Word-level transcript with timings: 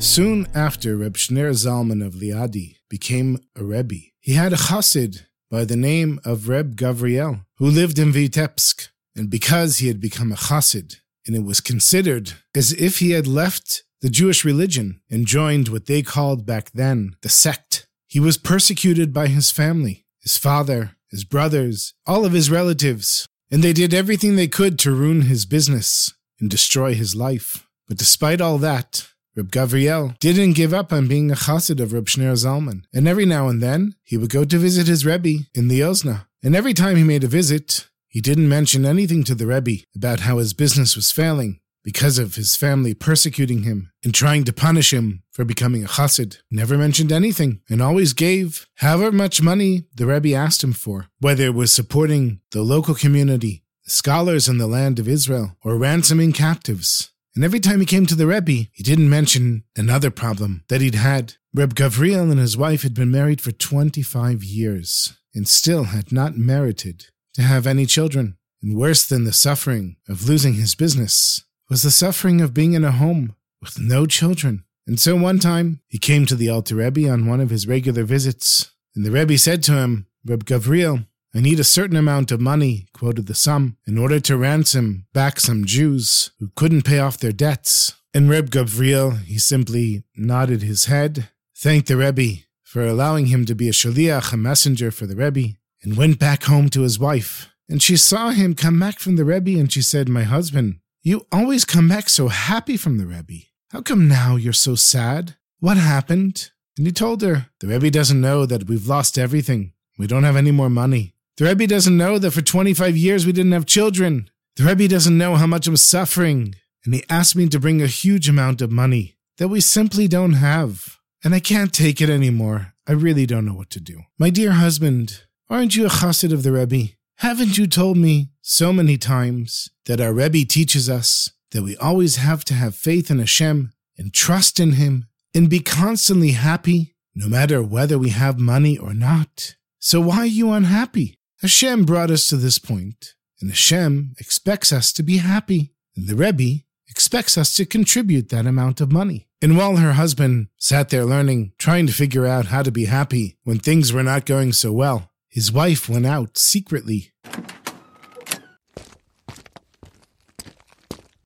Soon 0.00 0.48
after 0.54 0.96
Reb 0.96 1.18
Shneur 1.18 1.50
Zalman 1.50 2.04
of 2.04 2.14
Liadi 2.14 2.76
became 2.88 3.38
a 3.54 3.62
Rebbe, 3.62 3.96
he 4.18 4.32
had 4.32 4.54
a 4.54 4.56
chassid 4.56 5.26
by 5.50 5.66
the 5.66 5.76
name 5.76 6.18
of 6.24 6.48
Reb 6.48 6.74
Gavriel, 6.74 7.44
who 7.58 7.66
lived 7.66 7.98
in 7.98 8.10
Vitebsk. 8.10 8.88
And 9.14 9.28
because 9.28 9.78
he 9.78 9.88
had 9.88 10.00
become 10.00 10.32
a 10.32 10.36
chassid, 10.36 10.96
and 11.26 11.36
it 11.36 11.44
was 11.44 11.60
considered 11.60 12.32
as 12.54 12.72
if 12.72 13.00
he 13.00 13.10
had 13.10 13.26
left 13.26 13.82
the 14.00 14.08
Jewish 14.08 14.42
religion 14.42 15.02
and 15.10 15.26
joined 15.26 15.68
what 15.68 15.84
they 15.84 16.00
called 16.00 16.46
back 16.46 16.70
then 16.70 17.14
the 17.20 17.28
sect, 17.28 17.86
he 18.06 18.18
was 18.18 18.38
persecuted 18.38 19.12
by 19.12 19.26
his 19.26 19.50
family, 19.50 20.06
his 20.18 20.38
father, 20.38 20.92
his 21.10 21.24
brothers, 21.24 21.92
all 22.06 22.24
of 22.24 22.32
his 22.32 22.50
relatives, 22.50 23.26
and 23.50 23.62
they 23.62 23.74
did 23.74 23.92
everything 23.92 24.36
they 24.36 24.48
could 24.48 24.78
to 24.78 24.92
ruin 24.92 25.22
his 25.22 25.44
business 25.44 26.14
and 26.40 26.48
destroy 26.48 26.94
his 26.94 27.14
life. 27.14 27.68
But 27.86 27.98
despite 27.98 28.40
all 28.40 28.56
that, 28.58 29.09
Reb 29.36 29.50
Gavriel 29.50 30.18
didn't 30.18 30.54
give 30.54 30.74
up 30.74 30.92
on 30.92 31.06
being 31.06 31.30
a 31.30 31.34
chassid 31.34 31.80
of 31.80 31.92
Reb 31.92 32.06
Shneur 32.06 32.32
Zalman, 32.32 32.82
and 32.92 33.06
every 33.06 33.26
now 33.26 33.48
and 33.48 33.62
then 33.62 33.94
he 34.02 34.16
would 34.16 34.30
go 34.30 34.44
to 34.44 34.58
visit 34.58 34.88
his 34.88 35.06
Rebbe 35.06 35.44
in 35.54 35.68
Liozna. 35.68 36.26
And 36.42 36.56
every 36.56 36.74
time 36.74 36.96
he 36.96 37.04
made 37.04 37.22
a 37.22 37.28
visit, 37.28 37.88
he 38.08 38.20
didn't 38.20 38.48
mention 38.48 38.84
anything 38.84 39.22
to 39.24 39.34
the 39.34 39.46
Rebbe 39.46 39.84
about 39.94 40.20
how 40.20 40.38
his 40.38 40.52
business 40.52 40.96
was 40.96 41.12
failing 41.12 41.60
because 41.84 42.18
of 42.18 42.34
his 42.34 42.56
family 42.56 42.92
persecuting 42.92 43.62
him 43.62 43.92
and 44.04 44.14
trying 44.14 44.44
to 44.44 44.52
punish 44.52 44.92
him 44.92 45.22
for 45.30 45.44
becoming 45.44 45.84
a 45.84 45.88
chassid. 45.88 46.38
Never 46.50 46.76
mentioned 46.76 47.12
anything 47.12 47.60
and 47.70 47.80
always 47.80 48.12
gave 48.12 48.66
however 48.76 49.12
much 49.12 49.40
money 49.40 49.84
the 49.94 50.06
Rebbe 50.06 50.34
asked 50.34 50.64
him 50.64 50.72
for, 50.72 51.06
whether 51.20 51.44
it 51.44 51.54
was 51.54 51.72
supporting 51.72 52.40
the 52.50 52.62
local 52.62 52.94
community, 52.94 53.62
the 53.84 53.90
scholars 53.90 54.48
in 54.48 54.58
the 54.58 54.66
land 54.66 54.98
of 54.98 55.08
Israel, 55.08 55.56
or 55.62 55.76
ransoming 55.76 56.32
captives. 56.32 57.12
And 57.34 57.44
every 57.44 57.60
time 57.60 57.80
he 57.80 57.86
came 57.86 58.06
to 58.06 58.14
the 58.14 58.26
Rebbe, 58.26 58.68
he 58.72 58.82
didn't 58.82 59.10
mention 59.10 59.64
another 59.76 60.10
problem 60.10 60.64
that 60.68 60.80
he'd 60.80 60.96
had. 60.96 61.34
Reb 61.54 61.74
Gavriel 61.74 62.30
and 62.30 62.40
his 62.40 62.56
wife 62.56 62.82
had 62.82 62.94
been 62.94 63.10
married 63.10 63.40
for 63.40 63.52
25 63.52 64.42
years 64.42 65.14
and 65.34 65.46
still 65.46 65.84
had 65.84 66.12
not 66.12 66.36
merited 66.36 67.06
to 67.34 67.42
have 67.42 67.66
any 67.66 67.86
children. 67.86 68.36
And 68.62 68.76
worse 68.76 69.06
than 69.06 69.24
the 69.24 69.32
suffering 69.32 69.96
of 70.08 70.28
losing 70.28 70.54
his 70.54 70.74
business 70.74 71.44
was 71.68 71.82
the 71.82 71.90
suffering 71.90 72.40
of 72.40 72.52
being 72.52 72.74
in 72.74 72.84
a 72.84 72.90
home 72.90 73.34
with 73.62 73.78
no 73.78 74.06
children. 74.06 74.64
And 74.86 74.98
so 74.98 75.16
one 75.16 75.38
time 75.38 75.80
he 75.88 75.98
came 75.98 76.26
to 76.26 76.34
the 76.34 76.50
Alter 76.50 76.76
Rebbe 76.76 77.08
on 77.08 77.26
one 77.26 77.40
of 77.40 77.50
his 77.50 77.68
regular 77.68 78.02
visits, 78.02 78.72
and 78.94 79.04
the 79.04 79.10
Rebbe 79.10 79.38
said 79.38 79.62
to 79.64 79.74
him, 79.74 80.06
Reb 80.24 80.44
Gavriel, 80.44 81.06
I 81.32 81.40
need 81.40 81.60
a 81.60 81.64
certain 81.64 81.96
amount 81.96 82.32
of 82.32 82.40
money, 82.40 82.88
quoted 82.92 83.26
the 83.26 83.36
sum, 83.36 83.76
in 83.86 83.98
order 83.98 84.18
to 84.18 84.36
ransom 84.36 85.06
back 85.12 85.38
some 85.38 85.64
Jews 85.64 86.32
who 86.40 86.50
couldn't 86.56 86.82
pay 86.82 86.98
off 86.98 87.18
their 87.18 87.30
debts. 87.32 87.94
And 88.12 88.28
Reb 88.28 88.50
Gavriel, 88.50 89.22
he 89.22 89.38
simply 89.38 90.02
nodded 90.16 90.62
his 90.62 90.86
head, 90.86 91.28
thanked 91.56 91.86
the 91.86 91.96
Rebbe 91.96 92.42
for 92.64 92.84
allowing 92.84 93.26
him 93.26 93.46
to 93.46 93.54
be 93.54 93.68
a 93.68 93.72
shaliach, 93.72 94.32
a 94.32 94.36
messenger 94.36 94.90
for 94.90 95.06
the 95.06 95.14
Rebbe, 95.14 95.54
and 95.82 95.96
went 95.96 96.18
back 96.18 96.44
home 96.44 96.68
to 96.70 96.82
his 96.82 96.98
wife. 96.98 97.48
And 97.68 97.80
she 97.80 97.96
saw 97.96 98.30
him 98.30 98.54
come 98.54 98.80
back 98.80 98.98
from 98.98 99.14
the 99.14 99.24
Rebbe, 99.24 99.58
and 99.58 99.72
she 99.72 99.82
said, 99.82 100.08
My 100.08 100.24
husband, 100.24 100.80
you 101.02 101.26
always 101.30 101.64
come 101.64 101.88
back 101.88 102.08
so 102.08 102.26
happy 102.26 102.76
from 102.76 102.98
the 102.98 103.06
Rebbe. 103.06 103.44
How 103.70 103.82
come 103.82 104.08
now 104.08 104.34
you're 104.34 104.52
so 104.52 104.74
sad? 104.74 105.36
What 105.60 105.76
happened? 105.76 106.50
And 106.76 106.86
he 106.86 106.92
told 106.92 107.22
her, 107.22 107.46
The 107.60 107.68
Rebbe 107.68 107.90
doesn't 107.90 108.20
know 108.20 108.46
that 108.46 108.68
we've 108.68 108.88
lost 108.88 109.16
everything. 109.16 109.72
We 109.96 110.08
don't 110.08 110.24
have 110.24 110.36
any 110.36 110.50
more 110.50 110.70
money. 110.70 111.14
The 111.40 111.46
Rebbe 111.46 111.66
doesn't 111.66 111.96
know 111.96 112.18
that 112.18 112.32
for 112.32 112.42
25 112.42 112.98
years 112.98 113.24
we 113.24 113.32
didn't 113.32 113.52
have 113.52 113.64
children. 113.64 114.28
The 114.56 114.64
Rebbe 114.64 114.86
doesn't 114.86 115.16
know 115.16 115.36
how 115.36 115.46
much 115.46 115.66
I'm 115.66 115.78
suffering. 115.78 116.54
And 116.84 116.92
he 116.92 117.02
asked 117.08 117.34
me 117.34 117.48
to 117.48 117.58
bring 117.58 117.80
a 117.80 117.86
huge 117.86 118.28
amount 118.28 118.60
of 118.60 118.70
money 118.70 119.16
that 119.38 119.48
we 119.48 119.62
simply 119.62 120.06
don't 120.06 120.34
have. 120.34 120.98
And 121.24 121.34
I 121.34 121.40
can't 121.40 121.72
take 121.72 122.02
it 122.02 122.10
anymore. 122.10 122.74
I 122.86 122.92
really 122.92 123.24
don't 123.24 123.46
know 123.46 123.54
what 123.54 123.70
to 123.70 123.80
do. 123.80 124.02
My 124.18 124.28
dear 124.28 124.52
husband, 124.52 125.22
aren't 125.48 125.74
you 125.76 125.86
a 125.86 125.88
chassid 125.88 126.30
of 126.30 126.42
the 126.42 126.52
Rebbe? 126.52 126.92
Haven't 127.16 127.56
you 127.56 127.66
told 127.66 127.96
me 127.96 128.32
so 128.42 128.70
many 128.70 128.98
times 128.98 129.70
that 129.86 129.98
our 129.98 130.12
Rebbe 130.12 130.44
teaches 130.44 130.90
us 130.90 131.32
that 131.52 131.62
we 131.62 131.74
always 131.78 132.16
have 132.16 132.44
to 132.44 132.54
have 132.54 132.74
faith 132.74 133.10
in 133.10 133.18
Hashem 133.18 133.72
and 133.96 134.12
trust 134.12 134.60
in 134.60 134.72
Him 134.72 135.06
and 135.34 135.48
be 135.48 135.60
constantly 135.60 136.32
happy 136.32 136.96
no 137.14 137.28
matter 137.28 137.62
whether 137.62 137.96
we 137.96 138.10
have 138.10 138.38
money 138.38 138.76
or 138.76 138.92
not? 138.92 139.56
So 139.78 140.02
why 140.02 140.18
are 140.18 140.26
you 140.26 140.50
unhappy? 140.50 141.16
Hashem 141.42 141.86
brought 141.86 142.10
us 142.10 142.28
to 142.28 142.36
this 142.36 142.58
point, 142.58 143.14
and 143.40 143.48
Hashem 143.48 144.14
expects 144.18 144.74
us 144.74 144.92
to 144.92 145.02
be 145.02 145.18
happy, 145.18 145.72
and 145.96 146.06
the 146.06 146.14
Rebbe 146.14 146.64
expects 146.86 147.38
us 147.38 147.54
to 147.54 147.64
contribute 147.64 148.28
that 148.28 148.46
amount 148.46 148.82
of 148.82 148.92
money. 148.92 149.26
And 149.40 149.56
while 149.56 149.76
her 149.76 149.92
husband 149.92 150.48
sat 150.58 150.90
there 150.90 151.06
learning, 151.06 151.52
trying 151.56 151.86
to 151.86 151.94
figure 151.94 152.26
out 152.26 152.46
how 152.46 152.62
to 152.62 152.70
be 152.70 152.84
happy 152.84 153.38
when 153.44 153.58
things 153.58 153.90
were 153.90 154.02
not 154.02 154.26
going 154.26 154.52
so 154.52 154.70
well, 154.70 155.12
his 155.28 155.50
wife 155.50 155.88
went 155.88 156.04
out 156.04 156.36
secretly 156.36 157.12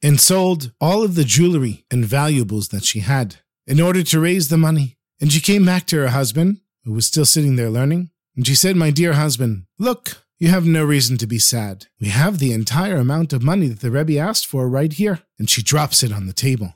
and 0.00 0.20
sold 0.20 0.70
all 0.80 1.02
of 1.02 1.16
the 1.16 1.24
jewelry 1.24 1.86
and 1.90 2.04
valuables 2.04 2.68
that 2.68 2.84
she 2.84 3.00
had 3.00 3.36
in 3.66 3.80
order 3.80 4.04
to 4.04 4.20
raise 4.20 4.48
the 4.48 4.58
money. 4.58 4.96
And 5.20 5.32
she 5.32 5.40
came 5.40 5.64
back 5.64 5.86
to 5.86 5.96
her 5.96 6.08
husband, 6.08 6.60
who 6.84 6.92
was 6.92 7.06
still 7.06 7.24
sitting 7.24 7.56
there 7.56 7.70
learning, 7.70 8.10
and 8.36 8.46
she 8.46 8.54
said, 8.54 8.76
My 8.76 8.90
dear 8.90 9.12
husband, 9.12 9.66
look, 9.78 10.24
you 10.38 10.48
have 10.48 10.66
no 10.66 10.84
reason 10.84 11.16
to 11.18 11.26
be 11.26 11.38
sad. 11.38 11.86
We 12.00 12.08
have 12.08 12.38
the 12.38 12.52
entire 12.52 12.96
amount 12.96 13.32
of 13.32 13.42
money 13.42 13.68
that 13.68 13.80
the 13.80 13.90
Rebbe 13.90 14.18
asked 14.18 14.46
for 14.46 14.68
right 14.68 14.92
here. 14.92 15.20
And 15.38 15.48
she 15.48 15.62
drops 15.62 16.02
it 16.02 16.12
on 16.12 16.26
the 16.26 16.32
table. 16.32 16.74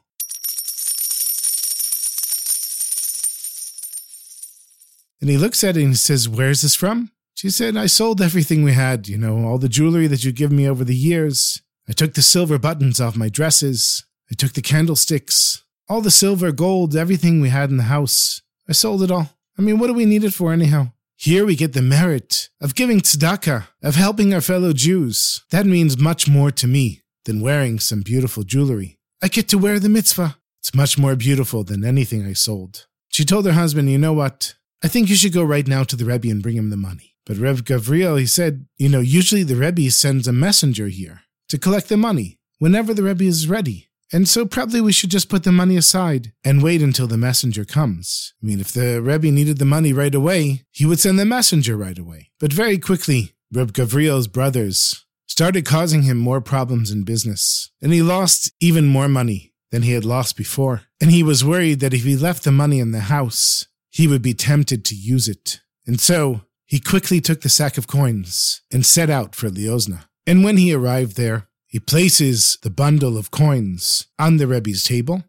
And 5.21 5.29
he 5.29 5.37
looks 5.37 5.65
at 5.65 5.77
it 5.77 5.83
and 5.83 5.91
he 5.91 5.97
says, 5.97 6.29
Where's 6.29 6.63
this 6.63 6.77
from? 6.77 7.11
She 7.35 7.51
said, 7.51 7.77
I 7.77 7.87
sold 7.87 8.21
everything 8.21 8.63
we 8.63 8.73
had, 8.73 9.09
you 9.09 9.19
know, 9.19 9.45
all 9.45 9.59
the 9.59 9.69
jewelry 9.69 10.07
that 10.09 10.25
you 10.25 10.33
give 10.33 10.51
me 10.53 10.69
over 10.69 10.85
the 10.85 10.97
years. 10.97 11.63
I 11.89 11.93
took 11.93 12.15
the 12.15 12.23
silver 12.23 12.59
buttons 12.59 13.01
off 13.01 13.17
my 13.17 13.29
dresses. 13.29 14.05
I 14.31 14.35
took 14.35 14.53
the 14.53 14.63
candlesticks, 14.63 15.65
all 15.89 16.01
the 16.03 16.11
silver, 16.11 16.53
gold, 16.53 16.95
everything 16.95 17.41
we 17.41 17.49
had 17.49 17.71
in 17.71 17.79
the 17.79 17.85
house. 17.85 18.43
I 18.69 18.73
sold 18.73 19.03
it 19.03 19.11
all. 19.11 19.31
I 19.59 19.63
mean, 19.63 19.79
what 19.79 19.87
do 19.87 19.95
we 19.95 20.05
need 20.05 20.23
it 20.23 20.35
for 20.35 20.53
anyhow? 20.53 20.93
Here 21.21 21.45
we 21.45 21.57
get 21.57 21.73
the 21.73 21.83
merit 21.83 22.49
of 22.61 22.77
giving 22.77 23.01
tzedakah, 23.01 23.67
of 23.83 23.97
helping 23.97 24.33
our 24.33 24.41
fellow 24.41 24.73
Jews. 24.73 25.45
That 25.51 25.67
means 25.67 25.99
much 25.99 26.29
more 26.29 26.53
to 26.53 26.69
me 26.69 27.01
than 27.25 27.41
wearing 27.41 27.81
some 27.81 28.03
beautiful 28.03 28.45
jewelry. 28.45 29.01
I 29.21 29.27
get 29.27 29.49
to 29.49 29.59
wear 29.59 29.81
the 29.81 29.89
mitzvah. 29.89 30.37
It's 30.61 30.77
much 30.77 30.97
more 30.97 31.17
beautiful 31.17 31.65
than 31.65 31.85
anything 31.85 32.25
I 32.25 32.35
sold. 32.35 32.87
She 33.09 33.25
told 33.25 33.47
her 33.47 33.53
husband, 33.53 33.91
You 33.91 33.99
know 33.99 34.13
what? 34.13 34.55
I 34.81 34.87
think 34.87 35.09
you 35.09 35.17
should 35.17 35.33
go 35.33 35.43
right 35.43 35.67
now 35.67 35.83
to 35.83 35.97
the 35.97 36.05
Rebbe 36.05 36.29
and 36.29 36.41
bring 36.41 36.55
him 36.55 36.71
the 36.71 36.77
money. 36.77 37.17
But 37.27 37.39
Reb 37.39 37.65
Gavriel, 37.65 38.17
he 38.21 38.27
said, 38.27 38.69
You 38.77 38.89
know, 38.89 39.01
usually 39.01 39.43
the 39.43 39.57
Rebbe 39.57 39.91
sends 39.91 40.29
a 40.29 40.33
messenger 40.33 40.87
here 40.87 41.23
to 41.49 41.59
collect 41.59 41.89
the 41.89 41.97
money 41.97 42.39
whenever 42.61 42.95
the 42.95 43.03
Rebbe 43.03 43.25
is 43.25 43.49
ready. 43.49 43.88
And 44.13 44.27
so 44.27 44.47
probably 44.47 44.81
we 44.81 44.93
should 44.93 45.11
just 45.11 45.29
put 45.29 45.45
the 45.45 45.53
money 45.53 45.77
aside 45.77 46.33
and 46.45 46.63
wait 46.63 46.81
until 46.83 47.07
the 47.07 47.19
messenger 47.19 47.65
comes. 47.65 48.33
I 48.43 48.47
mean, 48.47 48.61
if 48.61 48.73
the 48.73 49.03
Rebbe 49.03 49.31
needed 49.31 49.59
the 49.59 49.65
money 49.65 49.93
right 49.93 50.15
away, 50.15 50.65
he 50.71 50.87
would 50.87 51.01
send 51.01 51.19
the 51.19 51.27
messenger 51.27 51.77
right 51.77 51.99
away. 51.99 52.31
But 52.41 52.53
very 52.53 52.79
quickly, 52.79 53.35
Reb 53.53 53.73
Gavriel's 53.73 54.29
brothers 54.29 55.05
started 55.27 55.67
causing 55.67 56.03
him 56.03 56.17
more 56.17 56.41
problems 56.41 56.91
in 56.91 57.05
business, 57.05 57.71
and 57.83 57.93
he 57.93 58.03
lost 58.03 58.53
even 58.61 58.87
more 58.87 59.09
money 59.09 59.53
than 59.71 59.83
he 59.83 59.93
had 59.93 60.05
lost 60.05 60.37
before. 60.37 60.83
And 61.01 61.11
he 61.11 61.23
was 61.23 61.45
worried 61.45 61.81
that 61.81 61.95
if 61.95 62.05
he 62.05 62.17
left 62.17 62.45
the 62.45 62.53
money 62.53 62.79
in 62.79 62.93
the 62.93 63.01
house, 63.01 63.67
he 63.91 64.09
would 64.09 64.23
be 64.23 64.35
tempted 64.35 64.85
to 64.87 64.95
use 64.95 65.29
it. 65.29 65.61
And 65.87 66.01
so 66.01 66.43
he 66.65 66.81
quickly 66.81 67.21
took 67.21 67.43
the 67.43 67.49
sack 67.49 67.79
of 67.79 67.87
coins 67.87 68.63
and 68.73 68.85
set 68.85 69.11
out 69.11 69.35
for 69.35 69.49
Liozna. 69.49 70.05
And 70.27 70.45
when 70.45 70.57
he 70.57 70.73
arrived 70.73 71.17
there, 71.17 71.49
he 71.69 71.79
places 71.79 72.59
the 72.63 72.71
bundle 72.71 73.19
of 73.19 73.31
coins 73.31 74.07
on 74.19 74.39
the 74.39 74.47
Rebbe's 74.47 74.85
table. 74.85 75.23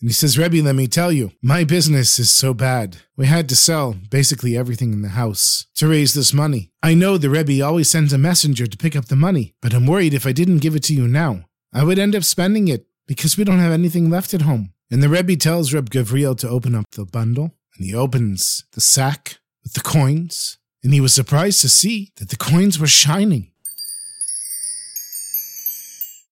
And 0.00 0.10
he 0.10 0.12
says, 0.12 0.36
Rebbe, 0.36 0.62
let 0.62 0.74
me 0.74 0.88
tell 0.88 1.12
you, 1.12 1.30
my 1.40 1.62
business 1.62 2.18
is 2.18 2.28
so 2.28 2.52
bad. 2.52 2.98
We 3.16 3.26
had 3.26 3.48
to 3.48 3.56
sell 3.56 3.94
basically 4.10 4.56
everything 4.56 4.92
in 4.92 5.02
the 5.02 5.10
house 5.10 5.66
to 5.76 5.88
raise 5.88 6.12
this 6.12 6.34
money. 6.34 6.72
I 6.82 6.94
know 6.94 7.16
the 7.16 7.30
Rebbe 7.30 7.64
always 7.64 7.88
sends 7.88 8.12
a 8.12 8.18
messenger 8.18 8.66
to 8.66 8.76
pick 8.76 8.96
up 8.96 9.06
the 9.06 9.16
money, 9.16 9.54
but 9.62 9.72
I'm 9.72 9.86
worried 9.86 10.12
if 10.12 10.26
I 10.26 10.32
didn't 10.32 10.58
give 10.58 10.74
it 10.74 10.82
to 10.84 10.94
you 10.94 11.06
now, 11.06 11.44
I 11.72 11.84
would 11.84 11.98
end 11.98 12.16
up 12.16 12.24
spending 12.24 12.68
it 12.68 12.86
because 13.06 13.38
we 13.38 13.44
don't 13.44 13.60
have 13.60 13.72
anything 13.72 14.10
left 14.10 14.34
at 14.34 14.42
home. 14.42 14.72
And 14.90 15.02
the 15.02 15.08
Rebbe 15.08 15.36
tells 15.36 15.72
Reb 15.72 15.88
Gavriel 15.88 16.36
to 16.38 16.48
open 16.48 16.74
up 16.74 16.84
the 16.92 17.06
bundle, 17.06 17.52
and 17.76 17.86
he 17.86 17.94
opens 17.94 18.64
the 18.72 18.80
sack 18.80 19.38
with 19.62 19.72
the 19.74 19.80
coins, 19.80 20.58
and 20.82 20.92
he 20.92 21.00
was 21.00 21.14
surprised 21.14 21.60
to 21.62 21.68
see 21.68 22.12
that 22.16 22.28
the 22.28 22.36
coins 22.36 22.78
were 22.78 22.86
shining. 22.86 23.52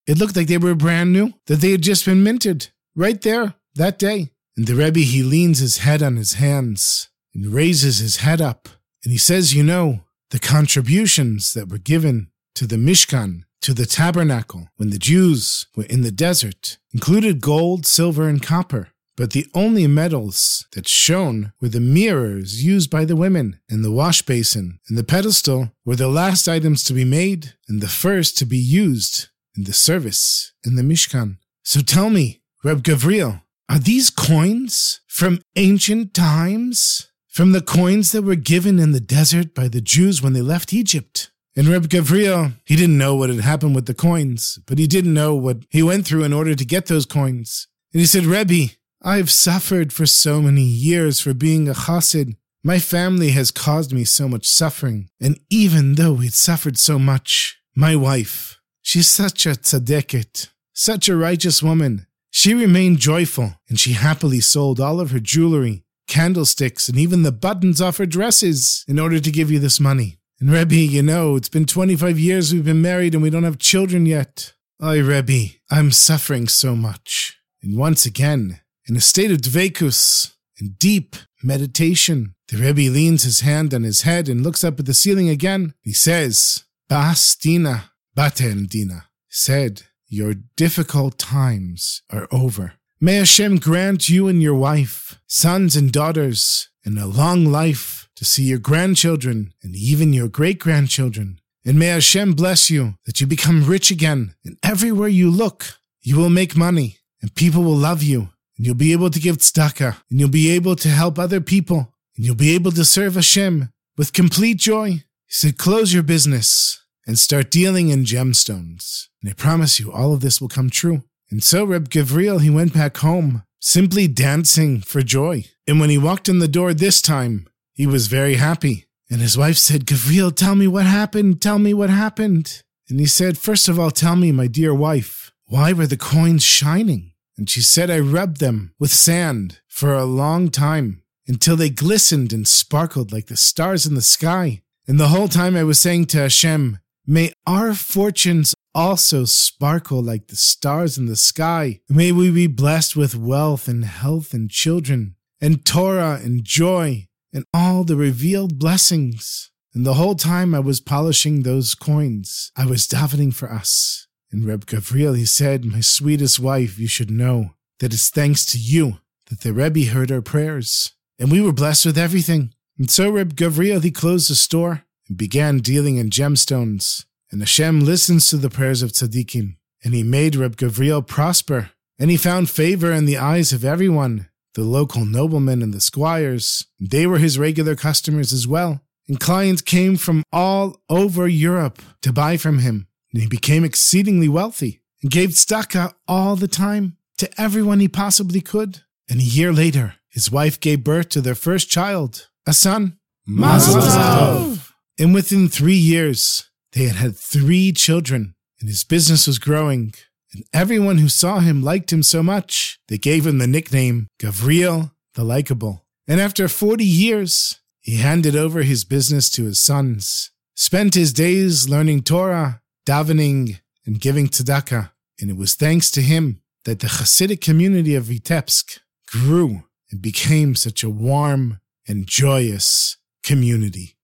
It 0.07 0.19
looked 0.19 0.37
like 0.37 0.49
they 0.49 0.59
were 0.59 0.75
brand 0.75 1.13
new, 1.13 1.35
that 1.47 1.61
they 1.61 1.71
had 1.71 1.83
just 1.83 2.05
been 2.05 2.23
minted 2.23 2.69
right 2.97 3.21
there 3.21 3.55
that 3.77 3.99
day. 3.99 4.31
And 4.57 4.67
the 4.67 4.75
Rebbe, 4.75 5.01
he 5.01 5.23
leans 5.23 5.61
his 5.61 5.79
head 5.79 6.03
on 6.03 6.17
his 6.17 6.35
hands 6.35 7.09
and 7.35 7.55
raises 7.55 7.99
his 7.99 8.17
head 8.17 8.41
up, 8.41 8.69
and 9.05 9.13
he 9.13 9.19
says, 9.19 9.55
You 9.55 9.63
know, 9.63 10.05
the 10.31 10.39
contributions 10.39 11.55
that 11.55 11.69
were 11.69 11.79
given 11.79 12.31
to 12.57 12.67
the 12.67 12.77
Mishkan, 12.77 13.45
to 13.63 13.73
the 13.73 13.87
tabernacle, 13.87 14.69
when 14.77 14.91
the 14.91 14.99
Jews 14.99 15.67
were 15.77 15.85
in 15.85 16.03
the 16.03 16.11
desert, 16.11 16.79
included 16.93 17.41
gold, 17.41 17.87
silver, 17.87 18.29
and 18.29 18.43
copper. 18.43 18.89
But 19.17 19.33
the 19.33 19.47
only 19.55 19.87
metals 19.87 20.67
that 20.73 20.89
shone 20.89 21.53
were 21.61 21.69
the 21.69 21.81
mirrors 21.81 22.65
used 22.65 22.91
by 22.91 23.05
the 23.05 23.17
women, 23.17 23.61
and 23.69 23.85
the 23.85 23.93
wash 23.93 24.23
basin 24.23 24.81
and 24.89 24.97
the 24.99 25.05
pedestal 25.05 25.73
were 25.85 25.97
the 25.97 26.09
last 26.09 26.49
items 26.49 26.83
to 26.85 26.93
be 26.93 27.05
made 27.05 27.53
and 27.69 27.81
the 27.81 27.89
first 27.89 28.39
to 28.39 28.47
be 28.47 28.59
used 28.59 29.29
in 29.57 29.65
the 29.65 29.73
service 29.73 30.53
in 30.65 30.77
the 30.77 30.83
Mishkan. 30.83 31.39
So 31.63 31.81
tell 31.81 32.11
me, 32.11 32.43
Reb 32.65 32.83
Gavriel, 32.83 33.43
are 33.69 33.79
these 33.79 34.11
coins 34.11 35.01
from 35.07 35.41
ancient 35.57 36.15
times? 36.15 37.09
From 37.29 37.53
the 37.53 37.63
coins 37.63 38.13
that 38.13 38.23
were 38.23 38.35
given 38.35 38.79
in 38.79 38.93
the 38.93 39.01
desert 39.01 39.55
by 39.55 39.67
the 39.67 39.81
Jews 39.81 40.21
when 40.21 40.35
they 40.35 40.43
left 40.43 40.75
Egypt? 40.75 41.31
And 41.57 41.67
Reb 41.67 41.89
Gavriel, 41.89 42.53
he 42.67 42.77
didn't 42.77 42.99
know 42.99 43.15
what 43.15 43.31
had 43.31 43.41
happened 43.41 43.75
with 43.75 43.87
the 43.87 43.95
coins, 43.95 44.59
but 44.67 44.79
he 44.79 44.87
didn't 44.87 45.15
know 45.15 45.35
what 45.35 45.65
he 45.71 45.83
went 45.83 46.07
through 46.07 46.25
in 46.25 46.33
order 46.33 46.55
to 46.55 46.65
get 46.65 46.87
those 46.87 47.07
coins. 47.07 47.69
And 47.93 48.01
he 48.01 48.07
said, 48.07 48.25
Rebbe, 48.25 48.75
I've 49.03 49.31
suffered 49.31 49.93
for 49.93 50.07
so 50.07 50.41
many 50.41 50.63
years 50.63 51.21
for 51.21 51.35
being 51.35 51.69
a 51.69 51.75
chassid. 51.75 52.37
My 52.63 52.79
family 52.79 53.31
has 53.31 53.51
caused 53.51 53.93
me 53.93 54.05
so 54.05 54.29
much 54.29 54.47
suffering. 54.47 55.09
And 55.21 55.41
even 55.51 55.95
though 55.95 56.13
we'd 56.13 56.35
suffered 56.35 56.79
so 56.79 56.99
much, 56.99 57.59
my 57.75 57.97
wife, 57.97 58.61
She's 58.83 59.09
such 59.09 59.47
a 59.47 59.51
tzaddiket, 59.51 60.49
such 60.73 61.09
a 61.09 61.17
righteous 61.17 61.63
woman. 61.63 62.07
She 62.31 62.55
remained 62.55 62.99
joyful, 62.99 63.55
and 63.69 63.79
she 63.79 63.93
happily 63.93 64.41
sold 64.41 64.81
all 64.81 65.01
of 65.01 65.11
her 65.13 65.21
jewelry, 65.21 65.85
candlesticks, 66.09 66.89
and 66.89 66.99
even 66.99 67.23
the 67.23 67.33
buttons 67.33 67.81
off 67.81 67.99
her 67.99 68.07
dresses 68.07 68.85
in 68.89 68.99
order 68.99 69.21
to 69.21 69.31
give 69.31 69.51
you 69.51 69.59
this 69.59 69.79
money. 69.79 70.19
And 70.41 70.51
Rebbe, 70.51 70.75
you 70.75 71.03
know, 71.03 71.37
it's 71.37 71.49
been 71.49 71.67
25 71.67 72.19
years 72.19 72.53
we've 72.53 72.65
been 72.65 72.83
married 72.83 73.15
and 73.15 73.23
we 73.23 73.31
don't 73.31 73.45
have 73.45 73.59
children 73.59 74.07
yet. 74.07 74.55
Oy, 74.83 75.01
Rebbe, 75.01 75.55
I'm 75.71 75.93
suffering 75.93 76.49
so 76.49 76.75
much. 76.75 77.39
And 77.63 77.79
once 77.79 78.05
again, 78.05 78.61
in 78.89 78.97
a 78.97 79.01
state 79.01 79.31
of 79.31 79.39
dvekus, 79.39 80.33
in 80.61 80.75
deep 80.79 81.15
meditation, 81.45 82.35
the 82.49 82.57
Rebbe 82.57 82.93
leans 82.93 83.23
his 83.23 83.41
hand 83.41 83.73
on 83.73 83.85
his 83.85 84.03
head 84.03 84.29
and 84.29 84.43
looks 84.43 84.65
up 84.65 84.81
at 84.81 84.87
the 84.87 84.95
ceiling 84.95 85.29
again. 85.29 85.75
He 85.81 85.93
says, 85.93 86.65
Bas 86.89 87.37
Dina, 87.37 87.92
Batel 88.17 88.69
Dina 88.69 89.07
said, 89.31 89.85
Your 90.07 90.35
difficult 90.35 91.19
times 91.19 92.03
are 92.11 92.29
over. 92.31 92.75
May 93.01 93.15
Hashem 93.17 93.57
grant 93.57 94.09
you 94.09 94.29
and 94.29 94.43
your 94.43 94.55
wife, 94.55 95.19
sons 95.27 95.77
and 95.77 95.91
daughters, 95.91 96.69
and 96.85 96.99
a 96.99 97.07
long 97.07 97.47
life 97.47 98.09
to 98.17 98.25
see 98.25 98.45
your 98.45 98.59
grandchildren 98.59 99.55
and 99.63 99.75
even 99.75 100.13
your 100.13 100.29
great 100.29 100.59
grandchildren. 100.59 101.39
And 101.65 101.79
may 101.79 101.87
Hashem 101.87 102.35
bless 102.35 102.71
you 102.71 102.95
that 103.07 103.21
you 103.21 103.27
become 103.27 103.65
rich 103.65 103.91
again. 103.91 104.35
And 104.45 104.59
everywhere 104.63 105.09
you 105.09 105.31
look, 105.31 105.79
you 106.03 106.19
will 106.19 106.31
make 106.31 106.55
money, 106.55 106.99
and 107.23 107.35
people 107.35 107.63
will 107.63 107.77
love 107.77 108.03
you, 108.03 108.29
and 108.57 108.67
you'll 108.67 108.75
be 108.75 108.93
able 108.93 109.11
to 109.11 109.21
give 109.21 109.39
tzedakah, 109.39 109.97
and 110.11 110.21
you'll 110.21 110.29
be 110.29 110.51
able 110.51 110.77
to 110.77 110.89
help 110.89 111.19
other 111.19 111.41
people, 111.41 111.95
and 112.17 112.27
you'll 112.27 112.35
be 112.35 112.55
able 112.55 112.73
to 112.73 112.85
serve 112.85 113.15
Hashem 113.15 113.73
with 113.97 114.13
complete 114.13 114.59
joy. 114.59 114.91
He 114.91 115.05
said, 115.29 115.57
Close 115.57 115.95
your 115.95 116.03
business 116.03 116.82
and 117.07 117.19
start 117.19 117.51
dealing 117.51 117.89
in 117.89 118.05
gemstones. 118.05 119.09
And 119.21 119.31
I 119.31 119.35
promise 119.35 119.81
you, 119.81 119.93
all 119.93 120.13
of 120.13 120.21
this 120.21 120.41
will 120.41 120.49
come 120.49 120.71
true. 120.71 121.03
And 121.31 121.43
so 121.43 121.65
Reb 121.65 121.89
Gavriel, 121.89 122.41
he 122.41 122.51
went 122.51 122.75
back 122.75 122.99
home, 122.99 123.43
simply 123.61 124.07
dancing 124.07 124.81
for 124.81 125.03
joy. 125.03 125.45
And 125.67 125.81
when 125.81 125.91
he 125.91 125.99
walked 125.99 126.29
in 126.29 126.39
the 126.39 126.49
door 126.49 126.75
this 126.75 127.01
time, 127.01 127.49
he 127.73 127.87
was 127.87 128.07
very 128.07 128.35
happy. 128.35 128.87
And 129.11 129.21
his 129.21 129.37
wife 129.37 129.57
said, 129.57 129.87
Gavriel, 129.87 130.35
tell 130.35 130.55
me 130.55 130.67
what 130.67 130.87
happened. 130.87 131.41
Tell 131.41 131.59
me 131.59 131.75
what 131.75 131.91
happened. 131.91 132.63
And 132.89 133.01
he 133.01 133.07
said, 133.07 133.39
First 133.39 133.69
of 133.69 133.79
all, 133.79 133.91
tell 133.91 134.17
me, 134.17 134.33
my 134.33 134.47
dear 134.47 134.75
wife, 134.75 135.33
why 135.47 135.73
were 135.73 135.87
the 135.87 135.97
coins 135.97 136.43
shining? 136.43 137.13
And 137.39 137.49
she 137.49 137.61
said, 137.61 137.91
I 137.91 137.99
rubbed 137.99 138.39
them 138.39 138.75
with 138.79 138.91
sand 138.91 139.61
for 139.69 139.95
a 139.95 140.05
long 140.05 140.51
time 140.51 141.03
until 141.27 141.57
they 141.57 141.71
glistened 141.71 142.33
and 142.33 142.47
sparkled 142.47 143.13
like 143.13 143.27
the 143.27 143.37
stars 143.37 143.87
in 143.87 143.95
the 143.95 144.03
sky. 144.03 144.63
And 144.87 144.99
the 144.99 145.09
whole 145.09 145.29
time 145.29 145.57
I 145.57 145.65
was 145.65 145.81
saying 145.81 146.07
to 146.07 146.19
Hashem, 146.19 146.79
May 147.07 147.33
our 147.49 147.75
fortunes 147.75 148.55
also 148.75 149.25
sparkle 149.25 150.01
like 150.01 150.29
the 150.29 150.37
stars 150.37 150.97
in 150.97 151.07
the 151.07 151.17
sky. 151.17 151.81
May 151.89 152.13
we 152.13 152.31
be 152.31 152.47
blessed 152.47 152.95
with 152.95 153.17
wealth 153.17 153.67
and 153.67 153.85
health 153.85 154.33
and 154.33 154.49
children, 154.49 155.17
and 155.41 155.65
Torah 155.65 156.21
and 156.23 156.45
joy, 156.45 157.09
and 157.33 157.45
all 157.53 157.83
the 157.83 157.97
revealed 157.97 158.59
blessings. 158.59 159.51
And 159.75 159.85
the 159.85 159.95
whole 159.95 160.15
time 160.15 160.55
I 160.55 160.61
was 160.61 160.81
polishing 160.81 161.43
those 161.43 161.75
coins, 161.75 162.53
I 162.57 162.67
was 162.67 162.87
davening 162.87 163.35
for 163.35 163.51
us. 163.51 164.07
And 164.31 164.45
Reb 164.45 164.67
Gavriel, 164.67 165.17
he 165.17 165.27
said, 165.27 165.65
My 165.65 165.81
sweetest 165.81 166.39
wife, 166.39 166.79
you 166.79 166.87
should 166.87 167.11
know 167.11 167.55
that 167.81 167.93
it's 167.93 168.11
thanks 168.11 168.47
to 168.47 168.59
you 168.59 168.99
that 169.29 169.41
the 169.41 169.53
Rebbe 169.53 169.91
heard 169.91 170.13
our 170.13 170.23
prayers. 170.23 170.93
And 171.19 171.33
we 171.33 171.41
were 171.41 171.53
blessed 171.53 171.87
with 171.87 171.99
everything. 171.99 172.55
And 172.79 172.91
so 172.91 173.11
Reb 173.11 173.35
Gavriel, 173.35 173.83
he 173.83 173.91
closed 173.91 174.31
the 174.31 174.35
store 174.35 174.85
and 175.09 175.17
began 175.17 175.59
dealing 175.59 175.97
in 175.97 176.11
gemstones. 176.11 177.05
And 177.31 177.41
Hashem 177.41 177.81
listens 177.81 178.29
to 178.31 178.37
the 178.37 178.51
prayers 178.51 178.83
of 178.83 178.93
tzaddikim, 178.93 179.57
and 179.85 179.95
he 179.95 180.03
made 180.03 180.37
Reb 180.37 180.57
Gavriel 180.57 181.07
prosper, 181.07 181.71
and 181.99 182.11
he 182.11 182.17
found 182.17 182.51
favor 182.51 182.93
in 182.93 183.07
the 183.07 183.17
eyes 183.17 183.53
of 183.53 183.65
everyone, 183.65 184.29
the 184.55 184.63
local 184.63 185.05
noblemen 185.05 185.63
and 185.63 185.73
the 185.73 185.81
squires. 185.81 186.67
They 186.79 187.07
were 187.07 187.19
his 187.19 187.39
regular 187.39 187.75
customers 187.75 188.33
as 188.33 188.47
well, 188.47 188.83
and 189.09 189.19
clients 189.19 189.63
came 189.63 189.97
from 189.97 190.23
all 190.33 190.83
over 190.91 191.27
Europe 191.27 191.81
to 192.03 192.13
buy 192.13 192.37
from 192.37 192.59
him, 192.59 192.87
and 193.13 193.23
he 193.23 193.29
became 193.29 193.65
exceedingly 193.65 194.29
wealthy 194.29 194.83
and 195.03 195.11
gave 195.11 195.31
tzedakah 195.31 195.95
all 196.07 196.37
the 196.37 196.49
time 196.49 196.97
to 197.19 197.41
everyone 197.41 197.81
he 197.81 197.89
possibly 197.89 198.41
could. 198.41 198.83
And 199.09 199.21
a 199.21 199.25
year 199.25 199.53
later, 199.53 199.95
his 200.09 200.31
wife 200.31 200.61
gave 200.61 200.85
birth 200.85 201.09
to 201.11 201.21
their 201.21 201.35
first 201.35 201.71
child, 201.71 202.29
a 202.47 202.53
son. 202.53 202.99
Mazel 203.27 203.81
tov. 203.81 204.72
And 204.99 205.15
within 205.15 205.49
three 205.49 205.77
years, 205.77 206.51
they 206.73 206.85
had 206.85 206.97
had 206.97 207.17
three 207.17 207.73
children, 207.73 208.35
and 208.61 208.69
his 208.69 208.85
business 208.85 209.27
was 209.27 209.39
growing. 209.39 209.95
And 210.33 210.45
everyone 210.53 210.99
who 210.99 211.09
saw 211.09 211.41
him 211.41 211.63
liked 211.63 211.93
him 211.93 212.03
so 212.03 212.23
much, 212.23 212.79
they 212.89 212.99
gave 212.99 213.27
him 213.27 213.39
the 213.39 213.47
nickname 213.47 214.09
Gavriel 214.19 214.93
the 215.15 215.25
Likeable. 215.25 215.85
And 216.09 216.21
after 216.21 216.49
40 216.49 216.85
years, 216.85 217.61
he 217.81 217.97
handed 217.97 218.37
over 218.37 218.63
his 218.63 218.85
business 218.85 219.29
to 219.31 219.45
his 219.45 219.61
sons, 219.61 220.31
spent 220.55 220.95
his 220.95 221.13
days 221.13 221.69
learning 221.69 222.03
Torah, 222.03 222.63
davening, 222.87 223.61
and 223.85 224.01
giving 224.01 224.29
tzedakah. 224.29 224.91
And 225.21 225.31
it 225.31 225.37
was 225.37 225.55
thanks 225.55 225.91
to 225.93 226.03
him 226.03 226.41
that 226.65 226.81
the 226.81 226.87
Hasidic 226.87 227.41
community 227.41 227.95
of 227.95 228.05
Vitebsk 228.05 228.79
grew 229.07 229.65
and 229.91 230.01
became 230.01 230.55
such 230.55 230.83
a 230.83 230.91
warm 230.91 231.61
and 231.87 232.07
joyous 232.07 232.97
community. 233.23 233.97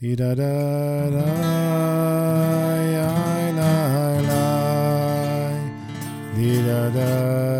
Dee 0.00 0.16
da 0.16 0.34
da 0.34 1.10
da, 1.10 1.24
da 6.36 6.62
da 6.66 6.90
da, 6.90 7.53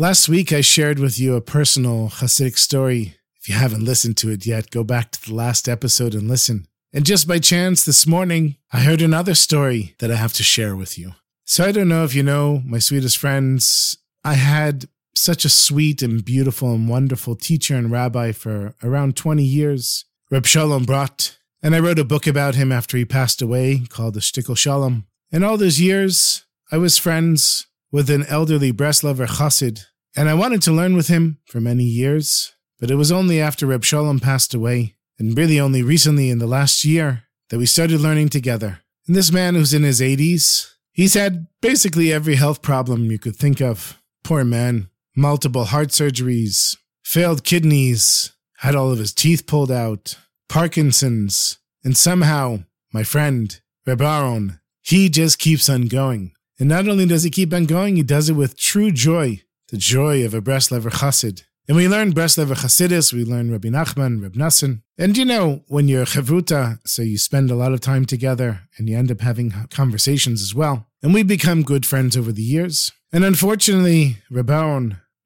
Last 0.00 0.28
week, 0.28 0.52
I 0.52 0.60
shared 0.60 1.00
with 1.00 1.18
you 1.18 1.34
a 1.34 1.40
personal 1.40 2.08
Hasidic 2.08 2.56
story. 2.56 3.16
If 3.40 3.48
you 3.48 3.56
haven't 3.56 3.84
listened 3.84 4.16
to 4.18 4.30
it 4.30 4.46
yet, 4.46 4.70
go 4.70 4.84
back 4.84 5.10
to 5.10 5.26
the 5.26 5.34
last 5.34 5.68
episode 5.68 6.14
and 6.14 6.28
listen. 6.28 6.68
And 6.92 7.04
just 7.04 7.26
by 7.26 7.40
chance 7.40 7.84
this 7.84 8.06
morning, 8.06 8.54
I 8.72 8.78
heard 8.82 9.02
another 9.02 9.34
story 9.34 9.96
that 9.98 10.12
I 10.12 10.14
have 10.14 10.32
to 10.34 10.44
share 10.44 10.76
with 10.76 11.00
you. 11.00 11.14
So 11.46 11.64
I 11.64 11.72
don't 11.72 11.88
know 11.88 12.04
if 12.04 12.14
you 12.14 12.22
know, 12.22 12.62
my 12.64 12.78
sweetest 12.78 13.18
friends, 13.18 13.98
I 14.22 14.34
had 14.34 14.88
such 15.16 15.44
a 15.44 15.48
sweet 15.48 16.00
and 16.00 16.24
beautiful 16.24 16.72
and 16.72 16.88
wonderful 16.88 17.34
teacher 17.34 17.74
and 17.74 17.90
rabbi 17.90 18.30
for 18.30 18.76
around 18.84 19.16
20 19.16 19.42
years, 19.42 20.04
Reb 20.30 20.46
Shalom 20.46 20.86
Brodt. 20.86 21.38
And 21.60 21.74
I 21.74 21.80
wrote 21.80 21.98
a 21.98 22.04
book 22.04 22.28
about 22.28 22.54
him 22.54 22.70
after 22.70 22.96
he 22.96 23.04
passed 23.04 23.42
away 23.42 23.82
called 23.88 24.14
The 24.14 24.20
Shtickle 24.20 24.56
Shalom. 24.56 25.08
In 25.32 25.42
all 25.42 25.56
those 25.56 25.80
years, 25.80 26.46
I 26.70 26.78
was 26.78 26.98
friends 26.98 27.66
with 27.90 28.10
an 28.10 28.24
elderly 28.26 28.72
Breslover 28.72 29.26
Chassid, 29.26 29.84
and 30.16 30.28
I 30.28 30.34
wanted 30.34 30.62
to 30.62 30.72
learn 30.72 30.96
with 30.96 31.08
him 31.08 31.38
for 31.46 31.60
many 31.60 31.84
years. 31.84 32.52
But 32.80 32.90
it 32.90 32.96
was 32.96 33.10
only 33.10 33.40
after 33.40 33.66
Reb 33.66 33.84
Shalom 33.84 34.20
passed 34.20 34.54
away, 34.54 34.96
and 35.18 35.36
really 35.36 35.58
only 35.58 35.82
recently 35.82 36.30
in 36.30 36.38
the 36.38 36.46
last 36.46 36.84
year, 36.84 37.24
that 37.50 37.58
we 37.58 37.66
started 37.66 38.00
learning 38.00 38.28
together. 38.28 38.80
And 39.06 39.16
this 39.16 39.32
man 39.32 39.54
who's 39.54 39.74
in 39.74 39.82
his 39.82 40.00
80s, 40.00 40.68
he's 40.92 41.14
had 41.14 41.48
basically 41.60 42.12
every 42.12 42.36
health 42.36 42.62
problem 42.62 43.10
you 43.10 43.18
could 43.18 43.36
think 43.36 43.60
of. 43.60 44.00
Poor 44.22 44.44
man. 44.44 44.90
Multiple 45.16 45.64
heart 45.64 45.88
surgeries, 45.88 46.76
failed 47.02 47.42
kidneys, 47.42 48.32
had 48.58 48.76
all 48.76 48.92
of 48.92 48.98
his 48.98 49.12
teeth 49.12 49.46
pulled 49.46 49.72
out, 49.72 50.16
Parkinson's, 50.48 51.58
and 51.82 51.96
somehow, 51.96 52.60
my 52.92 53.02
friend, 53.02 53.60
Reb 53.86 54.00
Aaron, 54.00 54.60
he 54.82 55.08
just 55.08 55.38
keeps 55.38 55.68
on 55.68 55.86
going. 55.86 56.32
And 56.58 56.68
not 56.68 56.88
only 56.88 57.06
does 57.06 57.22
he 57.22 57.30
keep 57.30 57.52
on 57.52 57.66
going, 57.66 57.96
he 57.96 58.02
does 58.02 58.28
it 58.28 58.34
with 58.34 58.58
true 58.58 58.90
joy, 58.90 59.42
the 59.68 59.76
joy 59.76 60.24
of 60.24 60.34
a 60.34 60.40
Breslever 60.40 60.90
Chassid. 60.90 61.42
And 61.68 61.76
we 61.76 61.86
learn 61.86 62.14
Breslever 62.14 62.56
Chassidus, 62.56 63.12
we 63.12 63.26
learn 63.26 63.50
Rabbi 63.50 63.68
Nachman, 63.68 64.22
Reb 64.22 64.34
Nassan. 64.34 64.80
And 64.96 65.18
you 65.18 65.26
know, 65.26 65.64
when 65.68 65.86
you're 65.86 66.06
chavruta, 66.06 66.78
so 66.86 67.02
you 67.02 67.18
spend 67.18 67.50
a 67.50 67.54
lot 67.54 67.74
of 67.74 67.82
time 67.82 68.06
together 68.06 68.62
and 68.78 68.88
you 68.88 68.96
end 68.96 69.10
up 69.10 69.20
having 69.20 69.52
conversations 69.70 70.40
as 70.40 70.54
well. 70.54 70.86
And 71.02 71.12
we 71.12 71.22
become 71.22 71.62
good 71.62 71.84
friends 71.84 72.16
over 72.16 72.32
the 72.32 72.42
years. 72.42 72.90
And 73.12 73.22
unfortunately, 73.22 74.16
Reb 74.30 74.50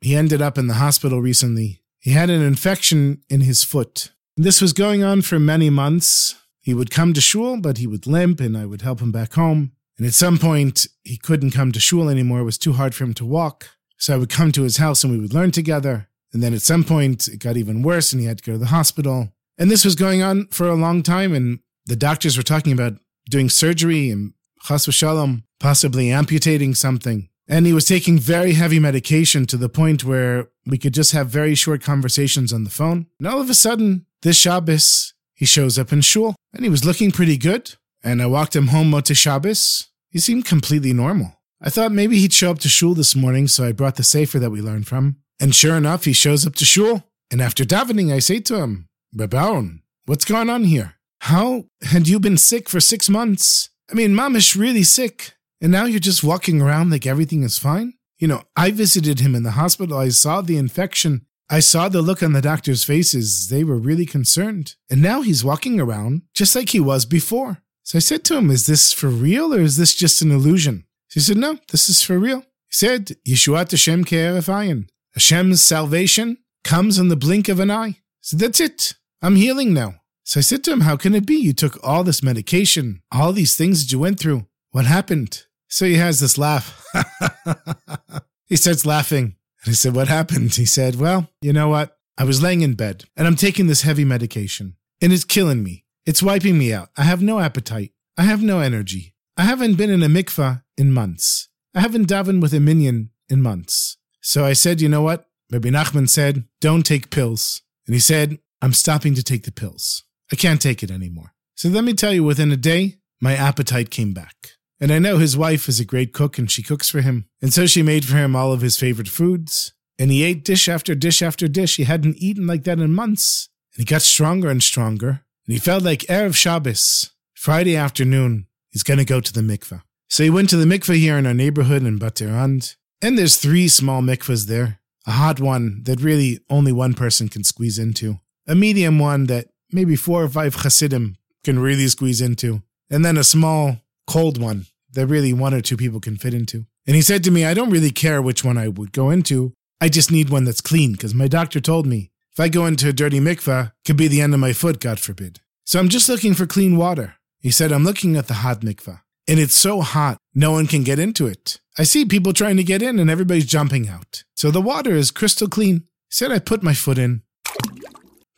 he 0.00 0.16
ended 0.16 0.42
up 0.42 0.58
in 0.58 0.66
the 0.66 0.74
hospital 0.74 1.22
recently. 1.22 1.82
He 2.00 2.10
had 2.10 2.28
an 2.28 2.42
infection 2.42 3.22
in 3.30 3.42
his 3.42 3.62
foot. 3.62 4.10
This 4.36 4.60
was 4.60 4.72
going 4.72 5.04
on 5.04 5.22
for 5.22 5.38
many 5.38 5.70
months. 5.70 6.34
He 6.60 6.74
would 6.74 6.90
come 6.90 7.12
to 7.12 7.20
shul, 7.20 7.60
but 7.60 7.78
he 7.78 7.86
would 7.86 8.08
limp 8.08 8.40
and 8.40 8.58
I 8.58 8.66
would 8.66 8.82
help 8.82 9.00
him 9.00 9.12
back 9.12 9.34
home. 9.34 9.72
And 9.98 10.06
at 10.06 10.14
some 10.14 10.38
point, 10.38 10.86
he 11.04 11.16
couldn't 11.16 11.50
come 11.50 11.72
to 11.72 11.80
shul 11.80 12.08
anymore. 12.08 12.40
It 12.40 12.44
was 12.44 12.58
too 12.58 12.72
hard 12.72 12.94
for 12.94 13.04
him 13.04 13.14
to 13.14 13.24
walk. 13.24 13.68
So 13.98 14.14
I 14.14 14.16
would 14.16 14.30
come 14.30 14.52
to 14.52 14.62
his 14.62 14.78
house 14.78 15.04
and 15.04 15.12
we 15.12 15.20
would 15.20 15.34
learn 15.34 15.50
together. 15.50 16.08
And 16.32 16.42
then 16.42 16.54
at 16.54 16.62
some 16.62 16.82
point, 16.82 17.28
it 17.28 17.38
got 17.38 17.56
even 17.56 17.82
worse 17.82 18.12
and 18.12 18.20
he 18.20 18.26
had 18.26 18.38
to 18.38 18.44
go 18.44 18.52
to 18.52 18.58
the 18.58 18.66
hospital. 18.66 19.32
And 19.58 19.70
this 19.70 19.84
was 19.84 19.94
going 19.94 20.22
on 20.22 20.46
for 20.48 20.66
a 20.66 20.74
long 20.74 21.02
time. 21.02 21.34
And 21.34 21.60
the 21.86 21.96
doctors 21.96 22.36
were 22.36 22.42
talking 22.42 22.72
about 22.72 22.94
doing 23.28 23.48
surgery 23.48 24.10
and 24.10 24.32
chas 24.66 24.86
v'shalom, 24.86 25.44
possibly 25.60 26.10
amputating 26.10 26.74
something. 26.74 27.28
And 27.48 27.66
he 27.66 27.72
was 27.72 27.84
taking 27.84 28.18
very 28.18 28.54
heavy 28.54 28.78
medication 28.78 29.46
to 29.46 29.56
the 29.56 29.68
point 29.68 30.04
where 30.04 30.48
we 30.66 30.78
could 30.78 30.94
just 30.94 31.12
have 31.12 31.28
very 31.28 31.54
short 31.54 31.82
conversations 31.82 32.52
on 32.52 32.64
the 32.64 32.70
phone. 32.70 33.06
And 33.18 33.28
all 33.28 33.40
of 33.40 33.50
a 33.50 33.54
sudden, 33.54 34.06
this 34.22 34.36
Shabbos, 34.36 35.14
he 35.34 35.44
shows 35.44 35.78
up 35.78 35.92
in 35.92 36.00
shul 36.00 36.36
and 36.54 36.64
he 36.64 36.70
was 36.70 36.84
looking 36.84 37.10
pretty 37.10 37.36
good. 37.36 37.74
And 38.02 38.20
I 38.20 38.26
walked 38.26 38.56
him 38.56 38.68
home 38.68 39.00
to 39.00 39.14
Shabbos. 39.14 39.88
He 40.10 40.18
seemed 40.18 40.44
completely 40.44 40.92
normal. 40.92 41.40
I 41.60 41.70
thought 41.70 41.92
maybe 41.92 42.18
he'd 42.18 42.32
show 42.32 42.50
up 42.50 42.58
to 42.60 42.68
shul 42.68 42.94
this 42.94 43.14
morning, 43.14 43.46
so 43.46 43.64
I 43.64 43.72
brought 43.72 43.96
the 43.96 44.02
sefer 44.02 44.38
that 44.40 44.50
we 44.50 44.60
learned 44.60 44.88
from. 44.88 45.16
And 45.40 45.54
sure 45.54 45.76
enough, 45.76 46.04
he 46.04 46.12
shows 46.12 46.46
up 46.46 46.56
to 46.56 46.64
shul. 46.64 47.04
And 47.30 47.40
after 47.40 47.64
davening, 47.64 48.12
I 48.12 48.18
say 48.18 48.40
to 48.40 48.56
him, 48.56 48.88
Babaron, 49.16 49.80
what's 50.06 50.24
going 50.24 50.50
on 50.50 50.64
here? 50.64 50.94
How 51.20 51.66
had 51.82 52.08
you 52.08 52.18
been 52.18 52.36
sick 52.36 52.68
for 52.68 52.80
six 52.80 53.08
months? 53.08 53.70
I 53.90 53.94
mean, 53.94 54.10
mamish 54.10 54.56
really 54.58 54.82
sick. 54.82 55.34
And 55.60 55.70
now 55.70 55.84
you're 55.84 56.00
just 56.00 56.24
walking 56.24 56.60
around 56.60 56.90
like 56.90 57.06
everything 57.06 57.44
is 57.44 57.58
fine? 57.58 57.94
You 58.18 58.26
know, 58.26 58.42
I 58.56 58.72
visited 58.72 59.20
him 59.20 59.34
in 59.34 59.44
the 59.44 59.52
hospital. 59.52 59.96
I 59.96 60.08
saw 60.08 60.40
the 60.40 60.56
infection. 60.56 61.26
I 61.48 61.60
saw 61.60 61.88
the 61.88 62.02
look 62.02 62.22
on 62.22 62.32
the 62.32 62.40
doctor's 62.40 62.82
faces. 62.82 63.48
They 63.48 63.62
were 63.62 63.76
really 63.76 64.06
concerned. 64.06 64.74
And 64.90 65.00
now 65.00 65.22
he's 65.22 65.44
walking 65.44 65.80
around 65.80 66.22
just 66.34 66.56
like 66.56 66.70
he 66.70 66.80
was 66.80 67.04
before. 67.04 67.62
So 67.82 67.96
I 67.96 68.00
said 68.00 68.24
to 68.24 68.36
him, 68.36 68.50
Is 68.50 68.66
this 68.66 68.92
for 68.92 69.08
real 69.08 69.54
or 69.54 69.60
is 69.60 69.76
this 69.76 69.94
just 69.94 70.22
an 70.22 70.30
illusion? 70.30 70.84
He 71.12 71.20
said, 71.20 71.36
No, 71.36 71.58
this 71.70 71.88
is 71.88 72.02
for 72.02 72.18
real. 72.18 72.40
He 72.40 72.76
said, 72.76 73.16
Yeshuat 73.26 73.70
Hashem 73.70 74.04
Ke'eref 74.04 74.48
Ayin. 74.48 74.88
Hashem's 75.14 75.62
salvation 75.62 76.38
comes 76.64 76.98
in 76.98 77.08
the 77.08 77.16
blink 77.16 77.48
of 77.48 77.60
an 77.60 77.70
eye. 77.70 77.98
So 78.20 78.36
that's 78.36 78.60
it. 78.60 78.94
I'm 79.20 79.36
healing 79.36 79.74
now. 79.74 79.96
So 80.24 80.38
I 80.38 80.42
said 80.42 80.64
to 80.64 80.72
him, 80.72 80.82
How 80.82 80.96
can 80.96 81.14
it 81.14 81.26
be? 81.26 81.36
You 81.36 81.52
took 81.52 81.78
all 81.82 82.04
this 82.04 82.22
medication, 82.22 83.02
all 83.10 83.32
these 83.32 83.56
things 83.56 83.82
that 83.82 83.92
you 83.92 83.98
went 83.98 84.18
through. 84.18 84.46
What 84.70 84.86
happened? 84.86 85.44
So 85.68 85.84
he 85.86 85.96
has 85.96 86.20
this 86.20 86.38
laugh. 86.38 86.84
he 88.46 88.56
starts 88.56 88.86
laughing. 88.86 89.36
And 89.64 89.72
I 89.72 89.74
said, 89.74 89.94
What 89.94 90.08
happened? 90.08 90.54
He 90.54 90.66
said, 90.66 90.96
Well, 90.96 91.28
you 91.40 91.52
know 91.52 91.68
what? 91.68 91.96
I 92.16 92.24
was 92.24 92.42
laying 92.42 92.60
in 92.60 92.74
bed 92.74 93.04
and 93.16 93.26
I'm 93.26 93.36
taking 93.36 93.66
this 93.66 93.82
heavy 93.82 94.04
medication 94.04 94.76
and 95.00 95.12
it's 95.12 95.24
killing 95.24 95.62
me. 95.62 95.84
It's 96.04 96.22
wiping 96.22 96.58
me 96.58 96.72
out. 96.72 96.88
I 96.96 97.04
have 97.04 97.22
no 97.22 97.38
appetite. 97.38 97.92
I 98.16 98.22
have 98.22 98.42
no 98.42 98.60
energy. 98.60 99.14
I 99.36 99.44
haven't 99.44 99.76
been 99.76 99.90
in 99.90 100.02
a 100.02 100.08
mikvah 100.08 100.62
in 100.76 100.92
months. 100.92 101.48
I 101.74 101.80
haven't 101.80 102.08
davened 102.08 102.42
with 102.42 102.52
a 102.52 102.60
minyan 102.60 103.10
in 103.28 103.40
months. 103.40 103.96
So 104.20 104.44
I 104.44 104.52
said, 104.52 104.80
You 104.80 104.88
know 104.88 105.02
what? 105.02 105.28
Rabbi 105.50 105.68
Nachman 105.68 106.08
said, 106.08 106.44
Don't 106.60 106.84
take 106.84 107.10
pills. 107.10 107.62
And 107.86 107.94
he 107.94 108.00
said, 108.00 108.38
I'm 108.60 108.72
stopping 108.72 109.14
to 109.14 109.22
take 109.22 109.44
the 109.44 109.52
pills. 109.52 110.04
I 110.30 110.36
can't 110.36 110.60
take 110.60 110.82
it 110.82 110.90
anymore. 110.90 111.34
So 111.54 111.68
let 111.68 111.84
me 111.84 111.94
tell 111.94 112.12
you, 112.12 112.24
within 112.24 112.52
a 112.52 112.56
day, 112.56 112.96
my 113.20 113.34
appetite 113.34 113.90
came 113.90 114.12
back. 114.12 114.34
And 114.80 114.92
I 114.92 114.98
know 114.98 115.18
his 115.18 115.36
wife 115.36 115.68
is 115.68 115.78
a 115.78 115.84
great 115.84 116.12
cook 116.12 116.38
and 116.38 116.50
she 116.50 116.62
cooks 116.62 116.90
for 116.90 117.00
him. 117.00 117.26
And 117.40 117.52
so 117.52 117.66
she 117.66 117.82
made 117.82 118.04
for 118.04 118.16
him 118.16 118.34
all 118.34 118.52
of 118.52 118.62
his 118.62 118.76
favorite 118.76 119.08
foods. 119.08 119.72
And 119.98 120.10
he 120.10 120.24
ate 120.24 120.44
dish 120.44 120.68
after 120.68 120.94
dish 120.96 121.22
after 121.22 121.46
dish. 121.46 121.76
He 121.76 121.84
hadn't 121.84 122.16
eaten 122.16 122.46
like 122.46 122.64
that 122.64 122.80
in 122.80 122.92
months. 122.92 123.48
And 123.74 123.82
he 123.82 123.84
got 123.84 124.02
stronger 124.02 124.50
and 124.50 124.62
stronger. 124.62 125.24
And 125.46 125.54
he 125.54 125.58
felt 125.58 125.82
like 125.82 126.00
Erev 126.00 126.34
Shabbos, 126.34 127.10
Friday 127.34 127.76
afternoon, 127.76 128.46
he's 128.70 128.82
going 128.82 128.98
to 128.98 129.04
go 129.04 129.20
to 129.20 129.32
the 129.32 129.40
mikveh. 129.40 129.82
So 130.08 130.22
he 130.22 130.30
went 130.30 130.50
to 130.50 130.56
the 130.56 130.66
mikveh 130.66 130.96
here 130.96 131.16
in 131.18 131.26
our 131.26 131.34
neighborhood 131.34 131.82
in 131.82 131.98
Bat 131.98 132.16
Yaran. 132.16 132.76
And 133.00 133.18
there's 133.18 133.36
three 133.36 133.66
small 133.68 134.02
mikvahs 134.02 134.46
there. 134.46 134.78
A 135.06 135.12
hot 135.12 135.40
one 135.40 135.82
that 135.84 136.00
really 136.00 136.38
only 136.48 136.70
one 136.70 136.94
person 136.94 137.28
can 137.28 137.42
squeeze 137.42 137.78
into. 137.78 138.20
A 138.46 138.54
medium 138.54 138.98
one 138.98 139.26
that 139.26 139.48
maybe 139.72 139.96
four 139.96 140.22
or 140.22 140.28
five 140.28 140.56
chassidim 140.62 141.16
can 141.42 141.58
really 141.58 141.88
squeeze 141.88 142.20
into. 142.20 142.62
And 142.88 143.04
then 143.04 143.16
a 143.16 143.24
small 143.24 143.78
cold 144.06 144.40
one 144.40 144.66
that 144.92 145.06
really 145.08 145.32
one 145.32 145.54
or 145.54 145.60
two 145.60 145.76
people 145.76 145.98
can 145.98 146.16
fit 146.16 146.34
into. 146.34 146.66
And 146.86 146.94
he 146.94 147.02
said 147.02 147.24
to 147.24 147.30
me, 147.30 147.44
I 147.44 147.54
don't 147.54 147.70
really 147.70 147.90
care 147.90 148.22
which 148.22 148.44
one 148.44 148.58
I 148.58 148.68
would 148.68 148.92
go 148.92 149.10
into. 149.10 149.54
I 149.80 149.88
just 149.88 150.12
need 150.12 150.30
one 150.30 150.44
that's 150.44 150.60
clean 150.60 150.92
because 150.92 151.14
my 151.14 151.26
doctor 151.26 151.58
told 151.58 151.86
me 151.86 152.11
if 152.32 152.40
I 152.40 152.48
go 152.48 152.66
into 152.66 152.88
a 152.88 152.92
dirty 152.92 153.20
mikveh, 153.20 153.72
could 153.84 153.96
be 153.96 154.08
the 154.08 154.20
end 154.20 154.34
of 154.34 154.40
my 154.40 154.52
foot, 154.52 154.80
God 154.80 154.98
forbid. 154.98 155.40
So 155.64 155.78
I'm 155.78 155.88
just 155.88 156.08
looking 156.08 156.34
for 156.34 156.46
clean 156.46 156.76
water. 156.76 157.16
He 157.40 157.50
said, 157.50 157.72
I'm 157.72 157.84
looking 157.84 158.16
at 158.16 158.28
the 158.28 158.34
hot 158.34 158.60
mikveh 158.60 159.00
and 159.28 159.38
it's 159.38 159.54
so 159.54 159.80
hot, 159.80 160.18
no 160.34 160.52
one 160.52 160.66
can 160.66 160.82
get 160.82 160.98
into 160.98 161.26
it. 161.26 161.60
I 161.78 161.84
see 161.84 162.04
people 162.04 162.32
trying 162.32 162.56
to 162.56 162.64
get 162.64 162.82
in 162.82 162.98
and 162.98 163.10
everybody's 163.10 163.46
jumping 163.46 163.88
out. 163.88 164.24
So 164.34 164.50
the 164.50 164.60
water 164.60 164.92
is 164.92 165.10
crystal 165.10 165.48
clean. 165.48 165.76
He 165.76 166.10
said, 166.10 166.32
I 166.32 166.38
put 166.38 166.62
my 166.62 166.74
foot 166.74 166.98
in. 166.98 167.22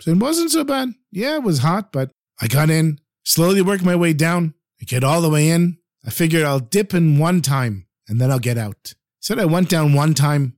So 0.01 0.11
it 0.11 0.19
wasn't 0.19 0.51
so 0.51 0.65
bad. 0.65 0.91
Yeah, 1.11 1.37
it 1.37 1.43
was 1.43 1.61
hot, 1.61 1.93
but 1.93 2.11
I 2.41 2.49
got 2.49 2.71
in, 2.71 2.99
slowly 3.25 3.63
worked 3.63 3.85
my 3.85 3.97
way 3.97 4.13
down. 4.13 4.55
I 4.81 4.85
get 4.85 5.05
all 5.05 5.23
the 5.23 5.31
way 5.31 5.49
in. 5.49 5.79
I 6.07 6.11
figured 6.11 6.45
I'll 6.45 6.61
dip 6.61 6.93
in 6.95 7.19
one 7.19 7.41
time 7.41 7.87
and 8.09 8.21
then 8.21 8.31
I'll 8.31 8.39
get 8.39 8.59
out. 8.59 8.95
Said 9.21 9.39
I 9.39 9.47
went 9.47 9.71
down 9.71 9.95
one 9.95 10.15
time. 10.15 10.57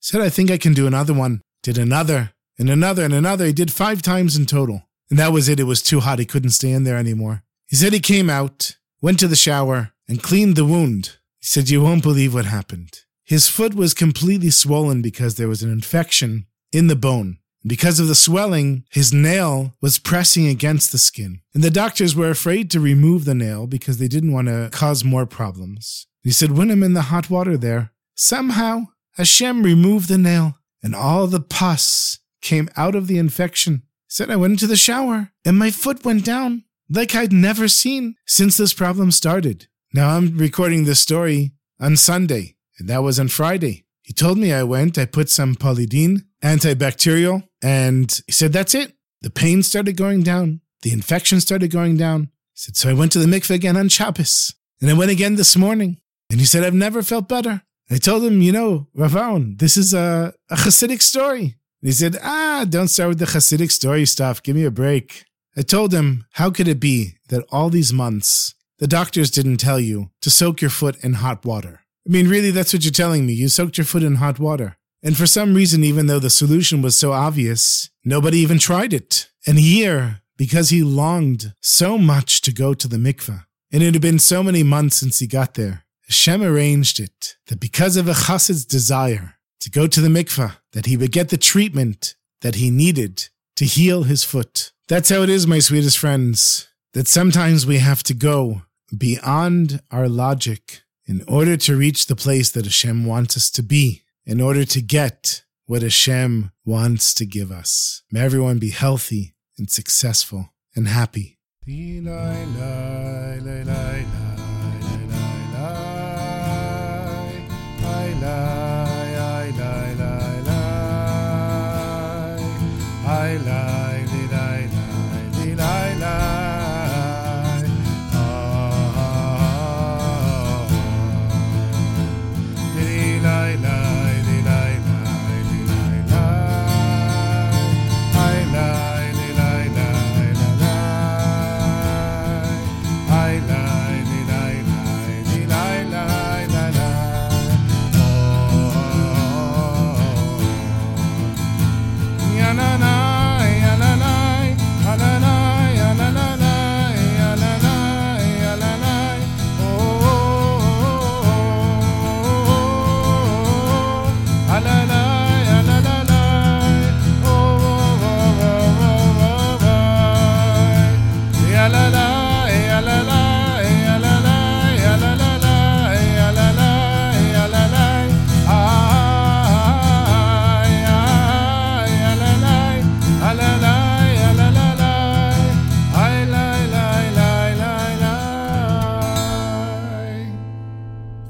Said 0.00 0.20
I 0.20 0.28
think 0.28 0.50
I 0.50 0.58
can 0.58 0.74
do 0.74 0.86
another 0.86 1.14
one. 1.14 1.42
Did 1.62 1.78
another 1.78 2.32
and 2.58 2.68
another 2.68 3.04
and 3.04 3.14
another. 3.14 3.46
He 3.46 3.52
did 3.52 3.72
five 3.72 4.02
times 4.02 4.36
in 4.36 4.46
total. 4.46 4.88
And 5.10 5.18
that 5.18 5.32
was 5.32 5.48
it. 5.48 5.60
It 5.60 5.64
was 5.64 5.82
too 5.82 6.00
hot. 6.00 6.18
He 6.18 6.24
couldn't 6.24 6.50
stand 6.50 6.86
there 6.86 6.96
anymore. 6.96 7.42
He 7.68 7.76
said 7.76 7.92
he 7.92 8.00
came 8.00 8.30
out, 8.30 8.76
went 9.00 9.18
to 9.20 9.28
the 9.28 9.36
shower, 9.36 9.92
and 10.08 10.22
cleaned 10.22 10.56
the 10.56 10.64
wound. 10.64 11.18
He 11.40 11.46
said, 11.46 11.70
You 11.70 11.82
won't 11.82 12.02
believe 12.02 12.34
what 12.34 12.46
happened. 12.46 13.00
His 13.24 13.48
foot 13.48 13.74
was 13.74 13.94
completely 13.94 14.50
swollen 14.50 15.02
because 15.02 15.36
there 15.36 15.48
was 15.48 15.62
an 15.62 15.70
infection 15.70 16.46
in 16.72 16.86
the 16.86 16.96
bone. 16.96 17.38
Because 17.64 18.00
of 18.00 18.08
the 18.08 18.14
swelling, 18.14 18.84
his 18.90 19.12
nail 19.12 19.76
was 19.80 19.98
pressing 19.98 20.48
against 20.48 20.90
the 20.90 20.98
skin. 20.98 21.42
And 21.54 21.62
the 21.62 21.70
doctors 21.70 22.16
were 22.16 22.30
afraid 22.30 22.70
to 22.70 22.80
remove 22.80 23.24
the 23.24 23.34
nail 23.34 23.66
because 23.66 23.98
they 23.98 24.08
didn't 24.08 24.32
want 24.32 24.48
to 24.48 24.68
cause 24.72 25.04
more 25.04 25.26
problems. 25.26 26.08
He 26.22 26.32
said, 26.32 26.56
when 26.56 26.70
I'm 26.70 26.82
in 26.82 26.94
the 26.94 27.02
hot 27.02 27.30
water 27.30 27.56
there, 27.56 27.92
somehow 28.16 28.86
Hashem 29.16 29.62
removed 29.62 30.08
the 30.08 30.18
nail 30.18 30.58
and 30.82 30.94
all 30.94 31.26
the 31.26 31.40
pus 31.40 32.18
came 32.40 32.68
out 32.76 32.94
of 32.94 33.06
the 33.06 33.18
infection. 33.18 33.82
Said, 34.08 34.30
I 34.30 34.36
went 34.36 34.52
into 34.52 34.66
the 34.66 34.76
shower 34.76 35.30
and 35.44 35.58
my 35.58 35.70
foot 35.70 36.04
went 36.04 36.24
down 36.24 36.64
like 36.90 37.14
I'd 37.14 37.32
never 37.32 37.68
seen 37.68 38.16
since 38.26 38.56
this 38.56 38.74
problem 38.74 39.10
started. 39.10 39.68
Now 39.94 40.10
I'm 40.10 40.36
recording 40.36 40.84
this 40.84 41.00
story 41.00 41.52
on 41.80 41.96
Sunday 41.96 42.56
and 42.78 42.88
that 42.88 43.02
was 43.02 43.18
on 43.18 43.28
Friday. 43.28 43.86
He 44.02 44.12
told 44.12 44.36
me 44.36 44.52
I 44.52 44.64
went, 44.64 44.98
I 44.98 45.06
put 45.06 45.30
some 45.30 45.54
polydine, 45.54 46.24
antibacterial, 46.42 47.48
and 47.62 48.20
he 48.26 48.32
said, 48.32 48.52
that's 48.52 48.74
it. 48.74 48.94
The 49.22 49.30
pain 49.30 49.62
started 49.62 49.96
going 49.96 50.22
down. 50.22 50.60
The 50.82 50.92
infection 50.92 51.40
started 51.40 51.70
going 51.70 51.96
down. 51.96 52.24
He 52.54 52.56
said, 52.56 52.76
so 52.76 52.90
I 52.90 52.94
went 52.94 53.12
to 53.12 53.20
the 53.20 53.26
mikveh 53.26 53.54
again 53.54 53.76
on 53.76 53.88
Shabbos. 53.88 54.54
And 54.80 54.90
I 54.90 54.94
went 54.94 55.12
again 55.12 55.36
this 55.36 55.56
morning. 55.56 56.00
And 56.28 56.40
he 56.40 56.46
said, 56.46 56.64
I've 56.64 56.74
never 56.74 57.02
felt 57.02 57.28
better. 57.28 57.62
I 57.90 57.98
told 57.98 58.24
him, 58.24 58.40
you 58.40 58.52
know, 58.52 58.88
Ravon, 58.96 59.58
this 59.58 59.76
is 59.76 59.92
a, 59.92 60.32
a 60.50 60.56
Hasidic 60.56 61.02
story. 61.02 61.42
And 61.82 61.88
he 61.88 61.92
said, 61.92 62.16
ah, 62.22 62.64
don't 62.68 62.88
start 62.88 63.10
with 63.10 63.18
the 63.18 63.26
Hasidic 63.26 63.70
story 63.70 64.06
stuff. 64.06 64.42
Give 64.42 64.56
me 64.56 64.64
a 64.64 64.70
break. 64.70 65.24
I 65.56 65.62
told 65.62 65.92
him, 65.92 66.24
How 66.32 66.50
could 66.50 66.68
it 66.68 66.80
be 66.80 67.16
that 67.28 67.44
all 67.50 67.68
these 67.68 67.92
months 67.92 68.54
the 68.78 68.86
doctors 68.86 69.30
didn't 69.30 69.58
tell 69.58 69.78
you 69.78 70.10
to 70.22 70.30
soak 70.30 70.60
your 70.60 70.70
foot 70.70 70.96
in 71.04 71.14
hot 71.14 71.44
water? 71.44 71.80
I 72.06 72.10
mean, 72.10 72.28
really, 72.28 72.50
that's 72.50 72.72
what 72.72 72.84
you're 72.84 72.92
telling 72.92 73.26
me. 73.26 73.34
You 73.34 73.48
soaked 73.48 73.78
your 73.78 73.84
foot 73.84 74.02
in 74.02 74.16
hot 74.16 74.38
water. 74.38 74.76
And 75.02 75.16
for 75.16 75.26
some 75.26 75.54
reason, 75.54 75.84
even 75.84 76.06
though 76.06 76.18
the 76.18 76.30
solution 76.30 76.80
was 76.80 76.98
so 76.98 77.12
obvious, 77.12 77.90
nobody 78.04 78.38
even 78.38 78.58
tried 78.58 78.92
it. 78.92 79.28
And 79.46 79.58
here, 79.58 80.22
because 80.36 80.70
he 80.70 80.82
longed 80.82 81.54
so 81.60 81.98
much 81.98 82.40
to 82.42 82.52
go 82.52 82.72
to 82.74 82.88
the 82.88 82.96
mikveh, 82.96 83.44
and 83.72 83.82
it 83.82 83.94
had 83.94 84.02
been 84.02 84.18
so 84.18 84.42
many 84.42 84.62
months 84.62 84.96
since 84.96 85.18
he 85.18 85.26
got 85.26 85.54
there, 85.54 85.81
Hashem 86.12 86.42
arranged 86.42 87.00
it 87.00 87.38
that 87.46 87.58
because 87.58 87.96
of 87.96 88.06
a 88.06 88.12
chassid's 88.12 88.66
desire 88.66 89.36
to 89.60 89.70
go 89.70 89.86
to 89.86 89.98
the 89.98 90.10
mikveh, 90.10 90.56
that 90.72 90.84
he 90.84 90.94
would 90.98 91.10
get 91.10 91.30
the 91.30 91.38
treatment 91.38 92.16
that 92.42 92.56
he 92.56 92.70
needed 92.70 93.30
to 93.56 93.64
heal 93.64 94.02
his 94.02 94.22
foot. 94.22 94.72
That's 94.88 95.08
how 95.08 95.22
it 95.22 95.30
is, 95.30 95.46
my 95.46 95.58
sweetest 95.58 95.96
friends, 95.96 96.68
that 96.92 97.08
sometimes 97.08 97.64
we 97.64 97.78
have 97.78 98.02
to 98.02 98.12
go 98.12 98.60
beyond 98.94 99.80
our 99.90 100.06
logic 100.06 100.82
in 101.06 101.24
order 101.26 101.56
to 101.56 101.76
reach 101.76 102.04
the 102.04 102.22
place 102.24 102.50
that 102.50 102.66
Hashem 102.66 103.06
wants 103.06 103.34
us 103.38 103.50
to 103.52 103.62
be, 103.62 104.02
in 104.26 104.38
order 104.38 104.66
to 104.66 104.82
get 104.82 105.44
what 105.64 105.80
Hashem 105.80 106.52
wants 106.66 107.14
to 107.14 107.24
give 107.24 107.50
us. 107.50 108.02
May 108.12 108.20
everyone 108.20 108.58
be 108.58 108.68
healthy 108.68 109.34
and 109.56 109.70
successful 109.70 110.52
and 110.76 110.88
happy. 110.88 111.38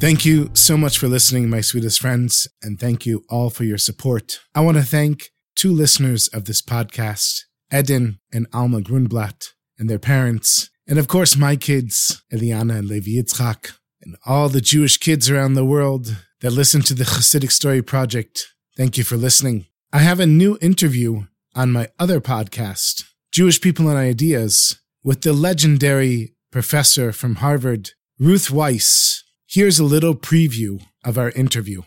Thank 0.02 0.26
you 0.26 0.50
so 0.54 0.76
much 0.76 0.98
for 0.98 1.06
listening, 1.06 1.48
my 1.48 1.60
sweetest 1.60 2.00
friends, 2.00 2.48
and 2.60 2.76
thank 2.76 3.06
you 3.06 3.22
all 3.30 3.50
for 3.50 3.62
your 3.62 3.78
support. 3.78 4.40
I 4.52 4.60
want 4.60 4.76
to 4.76 4.82
thank 4.82 5.30
two 5.54 5.70
listeners 5.70 6.26
of 6.26 6.46
this 6.46 6.60
podcast, 6.60 7.42
Eden 7.72 8.18
and 8.32 8.48
Alma 8.52 8.80
Grunblatt, 8.80 9.50
and 9.78 9.88
their 9.88 10.00
parents, 10.00 10.70
and 10.88 10.98
of 10.98 11.06
course 11.06 11.36
my 11.36 11.54
kids, 11.54 12.20
Eliana 12.32 12.78
and 12.78 12.88
Levi 12.88 13.12
Yitzchak, 13.12 13.78
and 14.02 14.16
all 14.26 14.48
the 14.48 14.60
Jewish 14.60 14.96
kids 14.96 15.30
around 15.30 15.54
the 15.54 15.64
world 15.64 16.16
that 16.40 16.50
listen 16.50 16.82
to 16.82 16.94
the 16.94 17.04
Hasidic 17.04 17.52
Story 17.52 17.80
Project. 17.80 18.48
Thank 18.76 18.98
you 18.98 19.04
for 19.04 19.16
listening. 19.16 19.66
I 19.92 19.98
have 19.98 20.18
a 20.18 20.26
new 20.26 20.58
interview 20.60 21.26
on 21.54 21.70
my 21.70 21.90
other 22.00 22.20
podcast, 22.20 23.04
Jewish 23.30 23.60
People 23.60 23.88
and 23.88 23.98
Ideas, 23.98 24.80
with 25.04 25.22
the 25.22 25.32
legendary 25.32 26.34
professor 26.50 27.12
from 27.12 27.36
Harvard, 27.36 27.90
Ruth 28.18 28.48
Wisse. 28.48 29.21
Here's 29.54 29.78
a 29.78 29.84
little 29.84 30.14
preview 30.14 30.80
of 31.04 31.18
our 31.18 31.28
interview. 31.32 31.82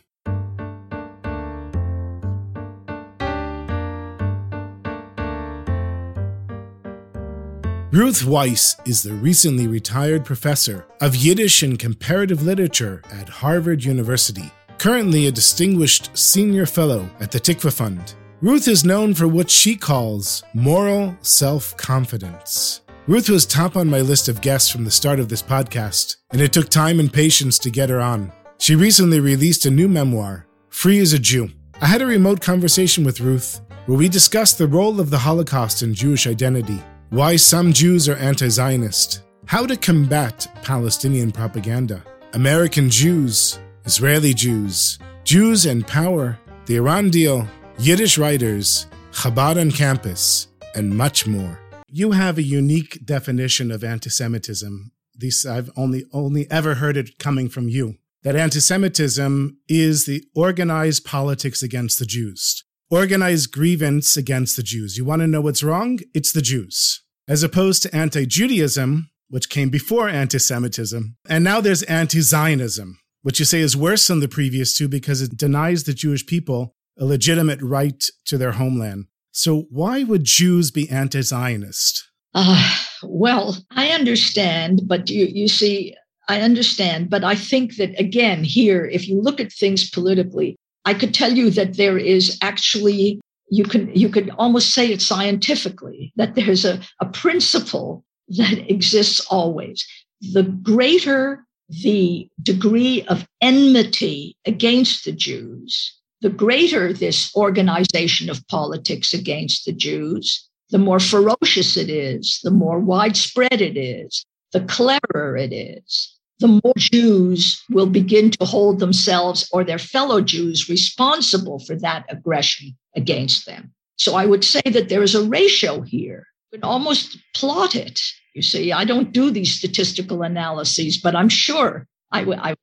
Ruth 7.91 8.21
Wisse 8.21 8.75
is 8.87 9.01
the 9.01 9.13
recently 9.19 9.65
retired 9.65 10.25
professor 10.25 10.85
of 11.01 11.15
Yiddish 11.15 11.63
and 11.63 11.79
comparative 11.79 12.43
literature 12.43 13.01
at 13.11 13.29
Harvard 13.29 13.83
University, 13.83 14.51
currently 14.77 15.25
a 15.25 15.31
distinguished 15.31 16.15
senior 16.15 16.67
fellow 16.67 17.09
at 17.19 17.31
the 17.31 17.39
Tikvah 17.39 17.73
Fund. 17.73 18.13
Ruth 18.41 18.67
is 18.67 18.85
known 18.85 19.15
for 19.15 19.27
what 19.27 19.49
she 19.49 19.75
calls 19.75 20.43
moral 20.53 21.17
self 21.21 21.75
confidence. 21.77 22.81
Ruth 23.07 23.29
was 23.29 23.45
top 23.45 23.75
on 23.75 23.87
my 23.87 24.01
list 24.01 24.27
of 24.27 24.41
guests 24.41 24.67
from 24.67 24.83
the 24.83 24.89
start 24.89 25.19
of 25.19 25.29
this 25.29 25.43
podcast, 25.43 26.15
and 26.31 26.41
it 26.41 26.51
took 26.51 26.69
time 26.69 26.99
and 26.99 27.13
patience 27.13 27.59
to 27.59 27.69
get 27.69 27.91
her 27.91 28.01
on. 28.01 28.31
She 28.57 28.75
recently 28.75 29.19
released 29.19 29.67
a 29.67 29.69
new 29.69 29.87
memoir, 29.87 30.47
Free 30.69 30.97
as 30.97 31.13
a 31.13 31.19
Jew. 31.19 31.49
I 31.79 31.85
had 31.85 32.01
a 32.01 32.07
remote 32.07 32.41
conversation 32.41 33.03
with 33.05 33.21
Ruth 33.21 33.61
where 33.85 33.99
we 33.99 34.09
discussed 34.09 34.57
the 34.57 34.65
role 34.65 34.99
of 34.99 35.11
the 35.11 35.19
Holocaust 35.19 35.83
in 35.83 35.93
Jewish 35.93 36.25
identity, 36.25 36.81
why 37.11 37.35
some 37.35 37.73
Jews 37.73 38.09
are 38.09 38.15
anti 38.15 38.49
Zionist, 38.49 39.21
how 39.45 39.67
to 39.67 39.77
combat 39.77 40.47
Palestinian 40.63 41.31
propaganda, 41.31 42.03
American 42.33 42.89
Jews, 42.89 43.59
Israeli 43.85 44.33
Jews, 44.33 44.97
Jews 45.23 45.67
and 45.67 45.85
power, 45.85 46.39
the 46.65 46.77
Iran 46.77 47.11
deal, 47.11 47.47
Yiddish 47.77 48.17
writers, 48.17 48.87
Chabad 49.11 49.61
on 49.61 49.69
campus, 49.69 50.47
and 50.73 50.89
much 50.89 51.27
more 51.27 51.59
you 51.97 52.11
have 52.11 52.37
a 52.37 52.43
unique 52.43 53.05
definition 53.05 53.71
of 53.71 53.81
anti-Semitism. 53.81 54.91
This 55.13 55.45
I've 55.45 55.71
only 55.77 56.03
only 56.11 56.45
ever 56.51 56.75
heard 56.75 56.97
it 56.97 57.17
coming 57.19 57.47
from 57.47 57.69
you. 57.69 57.95
That 58.23 58.35
anti-Semitism 58.35 59.59
is 59.69 60.05
the 60.05 60.21
organized 60.35 61.05
politics 61.05 61.63
against 61.63 61.97
the 61.97 62.05
Jews, 62.05 62.65
organized 62.89 63.53
grievance 63.53 64.17
against 64.17 64.57
the 64.57 64.63
Jews. 64.63 64.97
You 64.97 65.05
want 65.05 65.21
to 65.21 65.27
know 65.27 65.39
what's 65.39 65.63
wrong? 65.63 65.99
It's 66.13 66.33
the 66.33 66.41
Jews, 66.41 67.01
as 67.29 67.43
opposed 67.43 67.83
to 67.83 67.95
anti-Judaism, 67.95 69.09
which 69.29 69.49
came 69.49 69.69
before 69.69 70.09
anti-Semitism, 70.09 71.15
and 71.29 71.43
now 71.45 71.61
there's 71.61 71.83
anti-Zionism, 71.83 72.99
which 73.21 73.39
you 73.39 73.45
say 73.45 73.61
is 73.61 73.77
worse 73.77 74.05
than 74.07 74.19
the 74.19 74.27
previous 74.27 74.77
two 74.77 74.89
because 74.89 75.21
it 75.21 75.37
denies 75.37 75.85
the 75.85 75.93
Jewish 75.93 76.25
people 76.25 76.75
a 76.99 77.05
legitimate 77.05 77.61
right 77.61 78.03
to 78.25 78.37
their 78.37 78.53
homeland. 78.53 79.05
So, 79.37 79.67
why 79.69 80.03
would 80.03 80.23
Jews 80.23 80.71
be 80.71 80.89
anti 80.89 81.19
Zionist? 81.19 82.09
Uh, 82.33 82.73
well, 83.03 83.57
I 83.71 83.89
understand, 83.89 84.83
but 84.85 85.09
you, 85.09 85.25
you 85.25 85.49
see, 85.49 85.93
I 86.29 86.39
understand, 86.39 87.09
but 87.09 87.25
I 87.25 87.35
think 87.35 87.75
that 87.75 87.99
again, 87.99 88.45
here, 88.45 88.85
if 88.85 89.09
you 89.09 89.21
look 89.21 89.41
at 89.41 89.51
things 89.51 89.89
politically, 89.89 90.55
I 90.85 90.93
could 90.93 91.13
tell 91.13 91.33
you 91.33 91.49
that 91.49 91.75
there 91.75 91.97
is 91.97 92.37
actually 92.41 93.19
you 93.49 93.65
can 93.65 93.93
you 93.93 94.07
could 94.07 94.29
almost 94.37 94.73
say 94.73 94.89
it 94.89 95.01
scientifically 95.01 96.13
that 96.15 96.35
there's 96.35 96.63
a, 96.63 96.79
a 97.01 97.05
principle 97.05 98.05
that 98.29 98.71
exists 98.71 99.19
always. 99.29 99.85
The 100.33 100.43
greater 100.43 101.45
the 101.67 102.29
degree 102.41 103.03
of 103.09 103.27
enmity 103.41 104.37
against 104.45 105.03
the 105.03 105.11
Jews, 105.11 105.99
the 106.25 106.31
greater 106.31 106.91
this 106.91 107.31
organization 107.35 108.31
of 108.31 108.47
politics 108.47 109.13
against 109.13 109.63
the 109.63 109.71
Jews, 109.71 110.49
the 110.71 110.79
more 110.79 110.99
ferocious 110.99 111.77
it 111.77 111.87
is, 111.87 112.39
the 112.43 112.49
more 112.49 112.79
widespread 112.79 113.61
it 113.61 113.77
is, 113.77 114.25
the 114.51 114.61
cleverer 114.61 115.37
it 115.37 115.53
is, 115.53 116.17
the 116.39 116.47
more 116.47 116.73
Jews 116.79 117.63
will 117.69 117.85
begin 117.85 118.31
to 118.31 118.45
hold 118.45 118.79
themselves 118.79 119.47
or 119.53 119.63
their 119.63 119.77
fellow 119.77 120.19
Jews 120.19 120.67
responsible 120.67 121.59
for 121.59 121.75
that 121.75 122.05
aggression 122.09 122.75
against 122.95 123.45
them. 123.45 123.71
So 123.97 124.15
I 124.15 124.25
would 124.25 124.43
say 124.43 124.63
that 124.65 124.89
there 124.89 125.03
is 125.03 125.13
a 125.13 125.27
ratio 125.27 125.81
here. 125.81 126.25
You 126.51 126.59
almost 126.63 127.19
plot 127.35 127.75
it. 127.75 128.01
You 128.33 128.41
see, 128.41 128.71
I 128.71 128.83
don't 128.83 129.11
do 129.11 129.29
these 129.29 129.53
statistical 129.53 130.23
analyses, 130.23 130.97
but 130.97 131.15
I'm 131.15 131.29
sure 131.29 131.85
I 132.11 132.55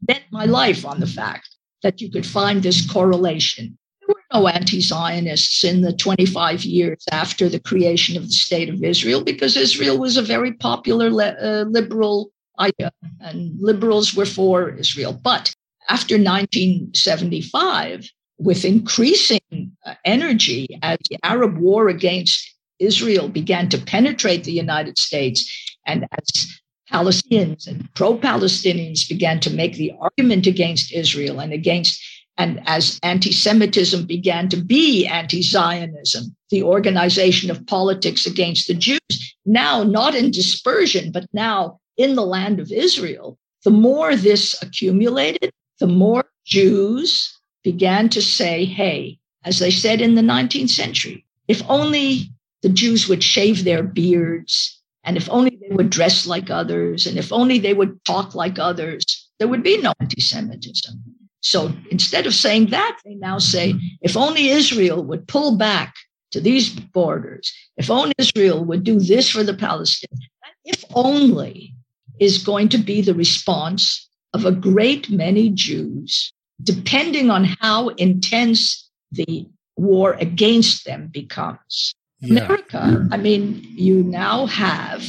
bet 0.00 0.22
my 0.30 0.46
life 0.46 0.86
on 0.86 1.00
the 1.00 1.06
fact 1.06 1.53
that 1.84 2.00
you 2.00 2.10
could 2.10 2.26
find 2.26 2.62
this 2.62 2.90
correlation. 2.90 3.78
There 4.00 4.08
were 4.14 4.40
no 4.40 4.48
anti 4.48 4.80
Zionists 4.80 5.62
in 5.62 5.82
the 5.82 5.92
25 5.92 6.64
years 6.64 7.04
after 7.12 7.48
the 7.48 7.60
creation 7.60 8.16
of 8.16 8.24
the 8.26 8.32
State 8.32 8.68
of 8.68 8.82
Israel 8.82 9.22
because 9.22 9.56
Israel 9.56 9.98
was 9.98 10.16
a 10.16 10.22
very 10.22 10.52
popular 10.52 11.08
uh, 11.40 11.64
liberal 11.68 12.32
idea 12.58 12.90
and 13.20 13.52
liberals 13.60 14.14
were 14.14 14.26
for 14.26 14.70
Israel. 14.70 15.12
But 15.12 15.54
after 15.88 16.16
1975, 16.16 18.08
with 18.38 18.64
increasing 18.64 19.76
uh, 19.86 19.94
energy 20.04 20.66
as 20.82 20.98
the 21.10 21.18
Arab 21.22 21.58
war 21.58 21.88
against 21.88 22.50
Israel 22.78 23.28
began 23.28 23.68
to 23.68 23.78
penetrate 23.78 24.44
the 24.44 24.52
United 24.52 24.98
States 24.98 25.40
and 25.86 26.06
as 26.18 26.60
Palestinians 26.92 27.66
and 27.66 27.88
pro 27.94 28.16
Palestinians 28.18 29.08
began 29.08 29.40
to 29.40 29.50
make 29.50 29.74
the 29.74 29.92
argument 30.00 30.46
against 30.46 30.92
Israel 30.92 31.40
and 31.40 31.52
against, 31.52 32.00
and 32.36 32.60
as 32.66 32.98
anti 33.02 33.32
Semitism 33.32 34.06
began 34.06 34.48
to 34.48 34.56
be 34.56 35.06
anti 35.06 35.42
Zionism, 35.42 36.34
the 36.50 36.62
organization 36.62 37.50
of 37.50 37.66
politics 37.66 38.26
against 38.26 38.68
the 38.68 38.74
Jews, 38.74 39.34
now 39.46 39.82
not 39.82 40.14
in 40.14 40.30
dispersion, 40.30 41.10
but 41.12 41.26
now 41.32 41.80
in 41.96 42.14
the 42.14 42.26
land 42.26 42.60
of 42.60 42.72
Israel, 42.72 43.38
the 43.64 43.70
more 43.70 44.14
this 44.14 44.60
accumulated, 44.62 45.50
the 45.80 45.86
more 45.86 46.24
Jews 46.44 47.38
began 47.62 48.08
to 48.10 48.20
say, 48.20 48.64
hey, 48.64 49.18
as 49.44 49.58
they 49.58 49.70
said 49.70 50.00
in 50.00 50.14
the 50.14 50.22
19th 50.22 50.70
century, 50.70 51.24
if 51.48 51.62
only 51.68 52.30
the 52.62 52.68
Jews 52.68 53.08
would 53.08 53.22
shave 53.22 53.64
their 53.64 53.82
beards, 53.82 54.80
and 55.02 55.16
if 55.16 55.28
only 55.30 55.53
they 55.68 55.74
would 55.74 55.90
dress 55.90 56.26
like 56.26 56.50
others, 56.50 57.06
and 57.06 57.18
if 57.18 57.32
only 57.32 57.58
they 57.58 57.74
would 57.74 58.04
talk 58.04 58.34
like 58.34 58.58
others, 58.58 59.30
there 59.38 59.48
would 59.48 59.62
be 59.62 59.78
no 59.78 59.92
anti 60.00 60.20
Semitism. 60.20 61.02
So 61.40 61.72
instead 61.90 62.26
of 62.26 62.34
saying 62.34 62.66
that, 62.66 62.98
they 63.04 63.14
now 63.14 63.38
say, 63.38 63.74
if 64.00 64.16
only 64.16 64.48
Israel 64.48 65.04
would 65.04 65.28
pull 65.28 65.56
back 65.56 65.94
to 66.32 66.40
these 66.40 66.70
borders, 66.70 67.52
if 67.76 67.90
only 67.90 68.14
Israel 68.18 68.64
would 68.64 68.84
do 68.84 68.98
this 68.98 69.28
for 69.28 69.42
the 69.42 69.52
Palestinians, 69.52 70.28
if 70.64 70.84
only 70.94 71.74
is 72.18 72.38
going 72.38 72.68
to 72.70 72.78
be 72.78 73.00
the 73.00 73.14
response 73.14 74.08
of 74.32 74.44
a 74.44 74.52
great 74.52 75.10
many 75.10 75.50
Jews, 75.50 76.32
depending 76.62 77.30
on 77.30 77.44
how 77.60 77.88
intense 77.90 78.90
the 79.12 79.46
war 79.76 80.16
against 80.20 80.84
them 80.84 81.08
becomes. 81.12 81.94
Yeah. 82.20 82.44
America, 82.44 83.06
I 83.10 83.16
mean, 83.16 83.66
you 83.70 84.02
now 84.02 84.46
have 84.46 85.04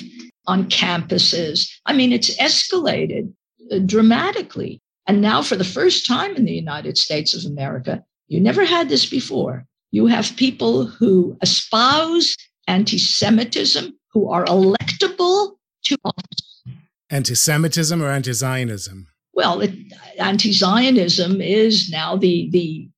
on 0.48 0.70
campuses, 0.70 1.70
I 1.86 1.94
mean, 1.94 2.12
it's 2.12 2.36
escalated 2.38 3.34
uh, 3.72 3.80
dramatically. 3.80 4.82
And 5.08 5.22
now, 5.22 5.42
for 5.42 5.56
the 5.56 5.64
first 5.64 6.06
time 6.06 6.36
in 6.36 6.46
the 6.46 6.54
United 6.54 6.98
States 6.98 7.36
of 7.36 7.50
America, 7.50 8.04
you 8.28 8.40
never 8.40 8.66
had 8.66 8.90
this 8.90 9.06
before. 9.06 9.66
You 9.92 10.08
have 10.08 10.36
people 10.36 10.86
who 10.86 11.38
espouse 11.42 12.36
anti 12.68 12.98
Semitism, 12.98 13.94
who 14.12 14.30
are 14.30 14.46
electable 14.46 15.58
to 15.86 15.98
office. 16.04 16.64
Anti 17.10 17.36
Semitism 17.36 18.02
or 18.02 18.10
anti 18.10 18.34
Zionism? 18.34 19.08
Well, 19.34 19.64
anti 20.18 20.52
Zionism 20.52 21.40
is 21.40 21.90
now 21.90 22.16
the, 22.16 22.50
the 22.52 22.90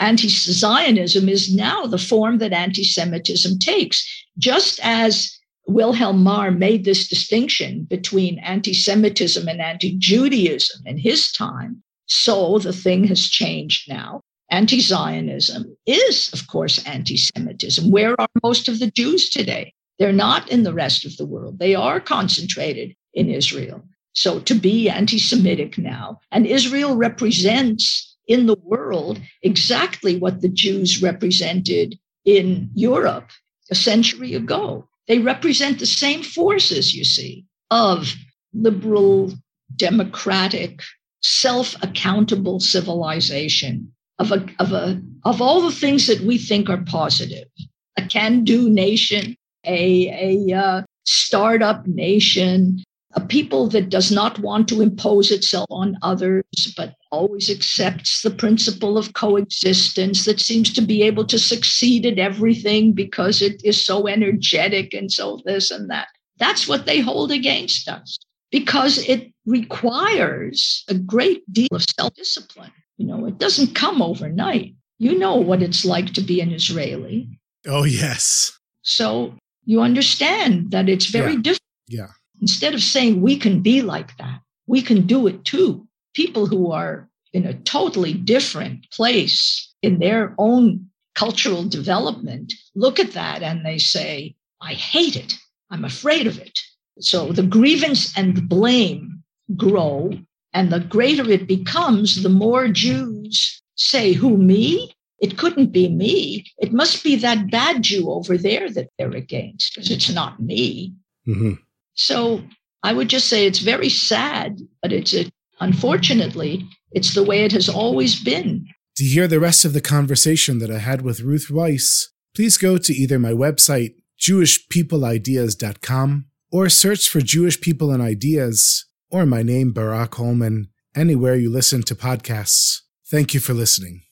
anti 0.00 0.28
Zionism 0.28 1.28
is 1.28 1.54
now 1.54 1.86
the 1.86 1.98
form 1.98 2.38
that 2.38 2.52
anti 2.52 2.84
Semitism 2.84 3.58
takes. 3.58 4.04
Just 4.38 4.80
as 4.82 5.37
Wilhelm 5.68 6.24
Marr 6.24 6.50
made 6.50 6.86
this 6.86 7.06
distinction 7.08 7.84
between 7.84 8.38
anti 8.38 8.72
Semitism 8.72 9.46
and 9.46 9.60
anti 9.60 9.94
Judaism 9.98 10.80
in 10.86 10.96
his 10.96 11.30
time, 11.30 11.82
so 12.06 12.58
the 12.58 12.72
thing 12.72 13.04
has 13.04 13.28
changed 13.28 13.86
now. 13.86 14.22
Anti 14.50 14.80
Zionism 14.80 15.76
is, 15.84 16.30
of 16.32 16.46
course, 16.46 16.82
anti 16.86 17.18
Semitism. 17.18 17.90
Where 17.90 18.18
are 18.18 18.28
most 18.42 18.68
of 18.68 18.78
the 18.78 18.90
Jews 18.90 19.28
today? 19.28 19.74
They're 19.98 20.10
not 20.10 20.50
in 20.50 20.62
the 20.62 20.72
rest 20.72 21.04
of 21.04 21.18
the 21.18 21.26
world, 21.26 21.58
they 21.58 21.74
are 21.74 22.00
concentrated 22.00 22.94
in 23.12 23.28
Israel. 23.28 23.84
So 24.14 24.40
to 24.40 24.54
be 24.54 24.88
anti 24.88 25.18
Semitic 25.18 25.76
now, 25.76 26.18
and 26.32 26.46
Israel 26.46 26.96
represents 26.96 28.16
in 28.26 28.46
the 28.46 28.56
world 28.62 29.20
exactly 29.42 30.18
what 30.18 30.40
the 30.40 30.48
Jews 30.48 31.02
represented 31.02 31.98
in 32.24 32.70
Europe 32.74 33.30
a 33.70 33.74
century 33.74 34.32
ago. 34.34 34.87
They 35.08 35.18
represent 35.18 35.78
the 35.78 35.86
same 35.86 36.22
forces, 36.22 36.94
you 36.94 37.04
see, 37.04 37.44
of 37.70 38.14
liberal, 38.52 39.32
democratic, 39.74 40.82
self 41.22 41.74
accountable 41.82 42.60
civilization, 42.60 43.92
of, 44.18 44.32
a, 44.32 44.46
of, 44.58 44.72
a, 44.72 45.00
of 45.24 45.40
all 45.40 45.62
the 45.62 45.72
things 45.72 46.06
that 46.06 46.20
we 46.20 46.38
think 46.38 46.68
are 46.68 46.84
positive. 46.84 47.48
A 47.96 48.02
can 48.02 48.44
do 48.44 48.68
nation, 48.68 49.34
a, 49.64 50.46
a 50.48 50.56
uh, 50.56 50.82
startup 51.04 51.86
nation, 51.86 52.84
a 53.18 53.26
people 53.26 53.66
that 53.68 53.88
does 53.88 54.12
not 54.12 54.38
want 54.38 54.68
to 54.68 54.80
impose 54.80 55.32
itself 55.32 55.66
on 55.70 55.96
others, 56.02 56.44
but 56.76 56.94
always 57.10 57.50
accepts 57.50 58.22
the 58.22 58.30
principle 58.30 58.96
of 58.96 59.12
coexistence, 59.14 60.24
that 60.24 60.38
seems 60.38 60.72
to 60.72 60.80
be 60.80 61.02
able 61.02 61.24
to 61.26 61.38
succeed 61.38 62.06
at 62.06 62.20
everything 62.20 62.92
because 62.92 63.42
it 63.42 63.60
is 63.64 63.84
so 63.84 64.06
energetic 64.06 64.94
and 64.94 65.10
so 65.10 65.40
this 65.44 65.72
and 65.72 65.90
that. 65.90 66.06
That's 66.38 66.68
what 66.68 66.86
they 66.86 67.00
hold 67.00 67.32
against 67.32 67.88
us 67.88 68.18
because 68.52 68.98
it 68.98 69.32
requires 69.46 70.84
a 70.88 70.94
great 70.94 71.42
deal 71.52 71.68
of 71.72 71.82
self 71.82 72.14
discipline. 72.14 72.72
You 72.98 73.06
know, 73.06 73.26
it 73.26 73.38
doesn't 73.38 73.74
come 73.74 74.00
overnight. 74.00 74.74
You 74.98 75.18
know 75.18 75.34
what 75.34 75.60
it's 75.60 75.84
like 75.84 76.12
to 76.12 76.20
be 76.20 76.40
an 76.40 76.52
Israeli. 76.52 77.40
Oh, 77.66 77.82
yes. 77.82 78.56
So 78.82 79.34
you 79.64 79.80
understand 79.80 80.70
that 80.70 80.88
it's 80.88 81.06
very 81.06 81.32
yeah. 81.32 81.42
difficult. 81.42 81.62
Yeah. 81.88 82.12
Instead 82.40 82.74
of 82.74 82.82
saying 82.82 83.20
we 83.20 83.36
can 83.36 83.60
be 83.60 83.82
like 83.82 84.16
that, 84.18 84.40
we 84.66 84.82
can 84.82 85.06
do 85.06 85.26
it 85.26 85.44
too. 85.44 85.86
People 86.14 86.46
who 86.46 86.72
are 86.72 87.08
in 87.32 87.46
a 87.46 87.54
totally 87.54 88.12
different 88.12 88.90
place 88.90 89.72
in 89.82 89.98
their 89.98 90.34
own 90.38 90.88
cultural 91.14 91.64
development 91.64 92.52
look 92.74 92.98
at 92.98 93.12
that 93.12 93.42
and 93.42 93.64
they 93.64 93.78
say, 93.78 94.34
I 94.60 94.74
hate 94.74 95.16
it. 95.16 95.34
I'm 95.70 95.84
afraid 95.84 96.26
of 96.26 96.38
it. 96.38 96.58
So 97.00 97.32
the 97.32 97.42
grievance 97.42 98.16
and 98.16 98.36
the 98.36 98.42
blame 98.42 99.22
grow. 99.56 100.12
And 100.54 100.72
the 100.72 100.80
greater 100.80 101.28
it 101.30 101.46
becomes, 101.46 102.22
the 102.22 102.28
more 102.28 102.68
Jews 102.68 103.62
say, 103.76 104.12
Who, 104.14 104.38
me? 104.38 104.92
It 105.20 105.36
couldn't 105.36 105.72
be 105.72 105.88
me. 105.88 106.46
It 106.58 106.72
must 106.72 107.04
be 107.04 107.16
that 107.16 107.50
bad 107.50 107.82
Jew 107.82 108.10
over 108.10 108.38
there 108.38 108.70
that 108.70 108.88
they're 108.98 109.10
against, 109.10 109.74
because 109.74 109.90
it's 109.90 110.10
not 110.10 110.40
me. 110.40 110.94
Mm-hmm. 111.26 111.54
So 111.98 112.42
I 112.84 112.92
would 112.92 113.08
just 113.08 113.28
say 113.28 113.46
it's 113.46 113.58
very 113.58 113.88
sad, 113.88 114.60
but 114.80 114.92
it's 114.92 115.12
a, 115.12 115.28
unfortunately, 115.60 116.64
it's 116.92 117.14
the 117.14 117.24
way 117.24 117.44
it 117.44 117.52
has 117.52 117.68
always 117.68 118.22
been. 118.22 118.66
To 118.96 119.04
hear 119.04 119.26
the 119.26 119.40
rest 119.40 119.64
of 119.64 119.72
the 119.72 119.80
conversation 119.80 120.60
that 120.60 120.70
I 120.70 120.78
had 120.78 121.02
with 121.02 121.20
Ruth 121.20 121.48
Wisse, 121.50 122.06
please 122.34 122.56
go 122.56 122.78
to 122.78 122.94
either 122.94 123.18
my 123.18 123.32
website, 123.32 123.94
jewishpeopleideas.com, 124.20 126.26
or 126.52 126.68
search 126.68 127.08
for 127.08 127.20
Jewish 127.20 127.60
People 127.60 127.90
and 127.90 128.02
Ideas, 128.02 128.86
or 129.10 129.26
my 129.26 129.42
name, 129.42 129.72
Barak 129.72 130.14
Hullman, 130.14 130.68
anywhere 130.94 131.34
you 131.34 131.50
listen 131.50 131.82
to 131.82 131.96
podcasts. 131.96 132.78
Thank 133.10 133.34
you 133.34 133.40
for 133.40 133.54
listening. 133.54 134.02